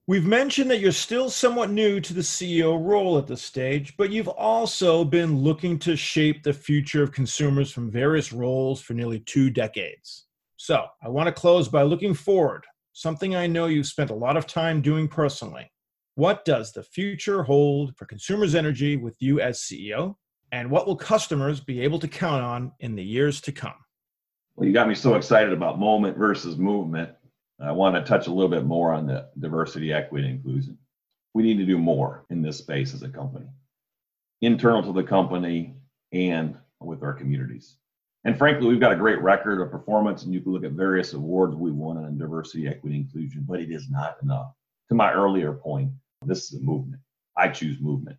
We've 0.08 0.26
mentioned 0.26 0.70
that 0.72 0.80
you're 0.80 0.92
still 0.92 1.30
somewhat 1.30 1.70
new 1.70 2.02
to 2.02 2.14
the 2.14 2.22
CEO 2.22 2.84
role 2.84 3.18
at 3.18 3.28
this 3.28 3.42
stage, 3.42 3.96
but 3.96 4.10
you've 4.10 4.28
also 4.28 5.06
been 5.06 5.38
looking 5.38 5.78
to 5.80 5.96
shape 5.96 6.44
the 6.44 6.54
future 6.54 7.04
of 7.04 7.12
consumers 7.12 7.72
from 7.72 7.92
various 7.92 8.34
roles 8.34 8.82
for 8.82 8.94
nearly 8.94 9.20
two 9.20 9.50
decades. 9.50 10.26
So 10.58 10.86
I 11.02 11.08
want 11.08 11.28
to 11.28 11.32
close 11.32 11.70
by 11.70 11.84
looking 11.84 12.14
forward, 12.14 12.66
something 12.94 13.36
I 13.36 13.48
know 13.48 13.68
you've 13.68 13.88
spent 13.88 14.10
a 14.10 14.16
lot 14.16 14.38
of 14.38 14.48
time 14.48 14.82
doing 14.82 15.08
personally. 15.08 15.72
What 16.22 16.46
does 16.46 16.72
the 16.72 16.84
future 16.84 17.42
hold 17.42 17.98
for 17.98 18.06
consumers' 18.06 18.54
energy 18.54 18.96
with 18.96 19.20
you 19.24 19.42
as 19.42 19.62
CEO? 19.62 20.18
And 20.52 20.70
what 20.70 20.86
will 20.86 20.96
customers 20.96 21.60
be 21.60 21.82
able 21.82 21.98
to 21.98 22.08
count 22.08 22.44
on 22.44 22.74
in 22.80 22.94
the 22.94 23.04
years 23.04 23.42
to 23.42 23.52
come? 23.52 23.74
Well, 24.56 24.68
you 24.68 24.72
got 24.72 24.88
me 24.88 24.94
so 24.94 25.16
excited 25.16 25.52
about 25.52 25.80
moment 25.80 26.16
versus 26.16 26.60
movement. 26.60 27.10
I 27.60 27.72
want 27.72 27.96
to 27.96 28.04
touch 28.04 28.28
a 28.28 28.32
little 28.32 28.52
bit 28.52 28.66
more 28.66 28.94
on 28.94 29.08
the 29.08 29.30
diversity, 29.40 29.92
equity, 29.92 30.28
and 30.28 30.36
inclusion. 30.36 30.78
We 31.34 31.42
need 31.42 31.58
to 31.58 31.66
do 31.66 31.80
more 31.80 32.24
in 32.30 32.44
this 32.44 32.60
space 32.60 32.94
as 32.94 33.02
a 33.02 33.10
company, 33.10 33.48
internal 34.42 34.84
to 34.84 34.94
the 34.94 35.02
company 35.02 35.74
and 36.14 36.56
with 36.80 37.02
our 37.02 37.14
communities. 37.14 37.78
And 38.26 38.38
frankly, 38.38 38.68
we've 38.68 38.80
got 38.80 38.94
a 38.94 38.96
great 38.96 39.24
record 39.24 39.60
of 39.60 39.72
performance, 39.72 40.22
and 40.22 40.36
you 40.36 40.42
can 40.42 40.52
look 40.52 40.66
at 40.66 40.74
various 40.74 41.14
awards 41.14 41.56
we 41.56 41.72
won 41.72 41.98
on 41.98 42.20
diversity, 42.20 42.68
equity, 42.68 42.98
inclusion, 42.98 43.44
but 43.50 43.60
it 43.60 43.72
is 43.72 43.90
not 43.90 44.18
enough. 44.22 44.54
To 44.90 44.94
my 44.94 45.14
earlier 45.14 45.54
point, 45.54 45.90
this 46.26 46.52
is 46.52 46.60
a 46.60 46.64
movement. 46.64 47.02
I 47.38 47.50
choose 47.50 47.80
movement. 47.80 48.18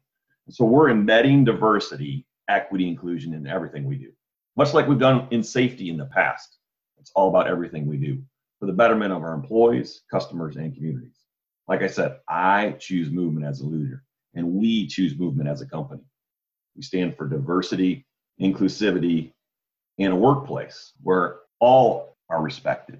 So 0.50 0.64
we're 0.64 0.90
embedding 0.90 1.44
diversity, 1.44 2.26
equity, 2.48 2.88
inclusion 2.88 3.34
in 3.34 3.46
everything 3.46 3.84
we 3.84 3.96
do, 3.96 4.10
much 4.56 4.74
like 4.74 4.88
we've 4.88 4.98
done 4.98 5.28
in 5.30 5.42
safety 5.42 5.88
in 5.88 5.96
the 5.96 6.06
past. 6.06 6.58
It's 6.98 7.12
all 7.14 7.28
about 7.28 7.48
everything 7.48 7.86
we 7.86 7.96
do 7.96 8.22
for 8.58 8.66
the 8.66 8.72
betterment 8.72 9.12
of 9.12 9.22
our 9.22 9.34
employees, 9.34 10.02
customers, 10.10 10.56
and 10.56 10.74
communities. 10.74 11.16
Like 11.68 11.82
I 11.82 11.86
said, 11.86 12.18
I 12.28 12.72
choose 12.78 13.10
movement 13.10 13.46
as 13.46 13.60
a 13.60 13.66
leader, 13.66 14.04
and 14.34 14.54
we 14.54 14.86
choose 14.86 15.16
movement 15.16 15.48
as 15.48 15.60
a 15.60 15.66
company. 15.66 16.02
We 16.76 16.82
stand 16.82 17.16
for 17.16 17.28
diversity, 17.28 18.06
inclusivity, 18.40 19.32
in 19.98 20.10
a 20.10 20.16
workplace 20.16 20.92
where 21.02 21.40
all 21.60 22.16
are 22.28 22.42
respected, 22.42 22.98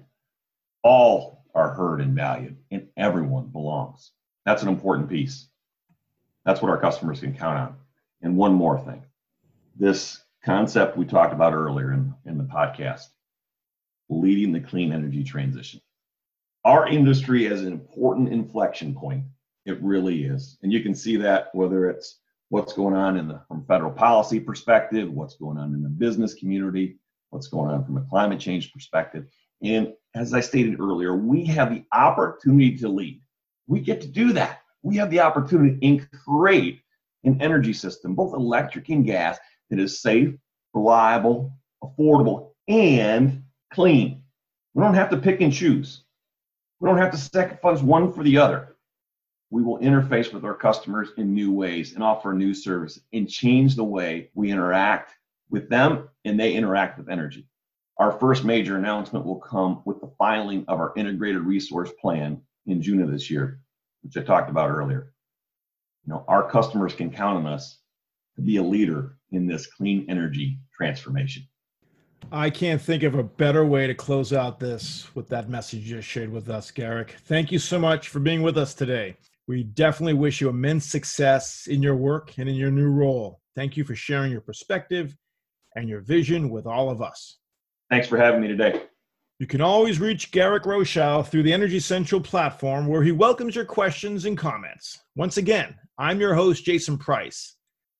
all 0.83 1.43
are 1.55 1.73
heard 1.73 2.01
and 2.01 2.15
valued, 2.15 2.57
and 2.71 2.87
everyone 2.97 3.47
belongs. 3.47 4.11
That's 4.45 4.63
an 4.63 4.69
important 4.69 5.09
piece. 5.09 5.47
That's 6.45 6.61
what 6.61 6.69
our 6.69 6.79
customers 6.79 7.21
can 7.21 7.33
count 7.35 7.57
on. 7.57 7.75
And 8.21 8.37
one 8.37 8.53
more 8.53 8.79
thing 8.79 9.03
this 9.75 10.21
concept 10.45 10.97
we 10.97 11.05
talked 11.05 11.33
about 11.33 11.53
earlier 11.53 11.93
in, 11.93 12.13
in 12.25 12.37
the 12.37 12.43
podcast 12.43 13.07
leading 14.09 14.51
the 14.51 14.59
clean 14.59 14.91
energy 14.91 15.23
transition. 15.23 15.81
Our 16.65 16.87
industry 16.87 17.45
is 17.45 17.61
an 17.61 17.71
important 17.73 18.29
inflection 18.29 18.93
point. 18.93 19.23
It 19.65 19.81
really 19.81 20.25
is. 20.25 20.57
And 20.61 20.71
you 20.71 20.81
can 20.81 20.93
see 20.93 21.15
that 21.17 21.47
whether 21.53 21.89
it's 21.89 22.19
what's 22.49 22.73
going 22.73 22.95
on 22.95 23.17
in 23.17 23.27
the 23.27 23.41
from 23.47 23.65
federal 23.65 23.91
policy 23.91 24.39
perspective, 24.39 25.11
what's 25.11 25.35
going 25.35 25.57
on 25.57 25.73
in 25.73 25.81
the 25.81 25.89
business 25.89 26.33
community, 26.35 26.99
what's 27.31 27.47
going 27.47 27.71
on 27.71 27.83
from 27.83 27.97
a 27.97 28.05
climate 28.09 28.39
change 28.39 28.71
perspective. 28.71 29.25
And 29.63 29.93
as 30.13 30.33
I 30.33 30.41
stated 30.41 30.79
earlier, 30.79 31.15
we 31.15 31.45
have 31.45 31.71
the 31.71 31.83
opportunity 31.91 32.77
to 32.77 32.89
lead. 32.89 33.21
We 33.67 33.79
get 33.79 34.01
to 34.01 34.07
do 34.07 34.33
that. 34.33 34.61
We 34.81 34.97
have 34.97 35.09
the 35.09 35.21
opportunity 35.21 35.97
to 35.99 36.05
create 36.25 36.81
an 37.23 37.41
energy 37.41 37.73
system, 37.73 38.15
both 38.15 38.33
electric 38.33 38.89
and 38.89 39.05
gas, 39.05 39.37
that 39.69 39.79
is 39.79 40.01
safe, 40.01 40.35
reliable, 40.73 41.53
affordable, 41.83 42.51
and 42.67 43.43
clean. 43.71 44.23
We 44.73 44.83
don't 44.83 44.93
have 44.93 45.09
to 45.11 45.17
pick 45.17 45.41
and 45.41 45.53
choose. 45.53 46.03
We 46.79 46.89
don't 46.89 46.97
have 46.97 47.11
to 47.11 47.17
sacrifice 47.17 47.81
one 47.81 48.11
for 48.11 48.23
the 48.23 48.37
other. 48.37 48.75
We 49.49 49.63
will 49.63 49.79
interface 49.79 50.33
with 50.33 50.43
our 50.43 50.55
customers 50.55 51.09
in 51.17 51.33
new 51.33 51.51
ways 51.51 51.93
and 51.93 52.03
offer 52.03 52.33
new 52.33 52.53
service 52.53 52.99
and 53.13 53.29
change 53.29 53.75
the 53.75 53.83
way 53.83 54.29
we 54.33 54.51
interact 54.51 55.13
with 55.49 55.69
them 55.69 56.09
and 56.25 56.39
they 56.39 56.53
interact 56.53 56.97
with 56.97 57.09
energy. 57.09 57.47
Our 57.97 58.11
first 58.19 58.43
major 58.43 58.77
announcement 58.77 59.25
will 59.25 59.39
come 59.39 59.83
with 59.85 60.01
the 60.01 60.11
filing 60.17 60.65
of 60.67 60.79
our 60.79 60.93
integrated 60.95 61.43
resource 61.43 61.91
plan 62.01 62.41
in 62.65 62.81
June 62.81 63.01
of 63.01 63.11
this 63.11 63.29
year, 63.29 63.59
which 64.01 64.17
I 64.17 64.21
talked 64.21 64.49
about 64.49 64.69
earlier. 64.69 65.13
You 66.05 66.13
know, 66.13 66.25
our 66.27 66.49
customers 66.49 66.93
can 66.93 67.11
count 67.11 67.37
on 67.37 67.47
us 67.47 67.79
to 68.35 68.41
be 68.41 68.57
a 68.57 68.63
leader 68.63 69.17
in 69.31 69.47
this 69.47 69.67
clean 69.67 70.05
energy 70.09 70.59
transformation. 70.75 71.47
I 72.31 72.49
can't 72.49 72.81
think 72.81 73.03
of 73.03 73.15
a 73.15 73.23
better 73.23 73.65
way 73.65 73.85
to 73.87 73.93
close 73.93 74.33
out 74.33 74.59
this 74.59 75.13
with 75.13 75.27
that 75.29 75.49
message 75.49 75.81
you 75.81 75.97
just 75.97 76.07
shared 76.07 76.31
with 76.31 76.49
us, 76.49 76.71
Garrick. 76.71 77.17
Thank 77.25 77.51
you 77.51 77.59
so 77.59 77.77
much 77.77 78.09
for 78.09 78.19
being 78.19 78.41
with 78.41 78.57
us 78.57 78.73
today. 78.73 79.17
We 79.47 79.63
definitely 79.63 80.13
wish 80.13 80.39
you 80.39 80.49
immense 80.49 80.85
success 80.85 81.67
in 81.67 81.83
your 81.83 81.95
work 81.95 82.37
and 82.37 82.47
in 82.47 82.55
your 82.55 82.71
new 82.71 82.89
role. 82.89 83.41
Thank 83.55 83.75
you 83.75 83.83
for 83.83 83.95
sharing 83.95 84.31
your 84.31 84.41
perspective 84.41 85.15
and 85.75 85.89
your 85.89 86.01
vision 86.01 86.49
with 86.49 86.65
all 86.65 86.89
of 86.89 87.01
us. 87.01 87.37
Thanks 87.89 88.07
for 88.07 88.17
having 88.17 88.41
me 88.41 88.47
today. 88.47 88.83
You 89.39 89.47
can 89.47 89.61
always 89.61 89.99
reach 89.99 90.31
Garrick 90.31 90.63
Rochow 90.63 91.25
through 91.25 91.43
the 91.43 91.53
Energy 91.53 91.79
Central 91.79 92.21
platform 92.21 92.87
where 92.87 93.03
he 93.03 93.11
welcomes 93.11 93.55
your 93.55 93.65
questions 93.65 94.25
and 94.25 94.37
comments. 94.37 94.99
Once 95.15 95.37
again, 95.37 95.75
I'm 95.97 96.19
your 96.19 96.35
host, 96.35 96.63
Jason 96.63 96.97
Price. 96.97 97.55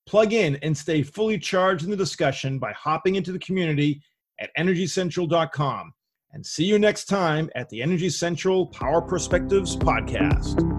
Plug 0.06 0.32
in 0.32 0.56
and 0.62 0.76
stay 0.76 1.02
fully 1.02 1.38
charged 1.38 1.84
in 1.84 1.90
the 1.90 1.96
discussion 1.96 2.58
by 2.58 2.72
hopping 2.72 3.16
into 3.16 3.32
the 3.32 3.38
community 3.38 4.02
at 4.40 4.50
energycentral.com. 4.58 5.92
And 6.32 6.44
see 6.44 6.64
you 6.64 6.78
next 6.78 7.04
time 7.06 7.48
at 7.54 7.68
the 7.68 7.82
Energy 7.82 8.10
Central 8.10 8.66
Power 8.66 9.00
Perspectives 9.00 9.76
Podcast. 9.76 10.73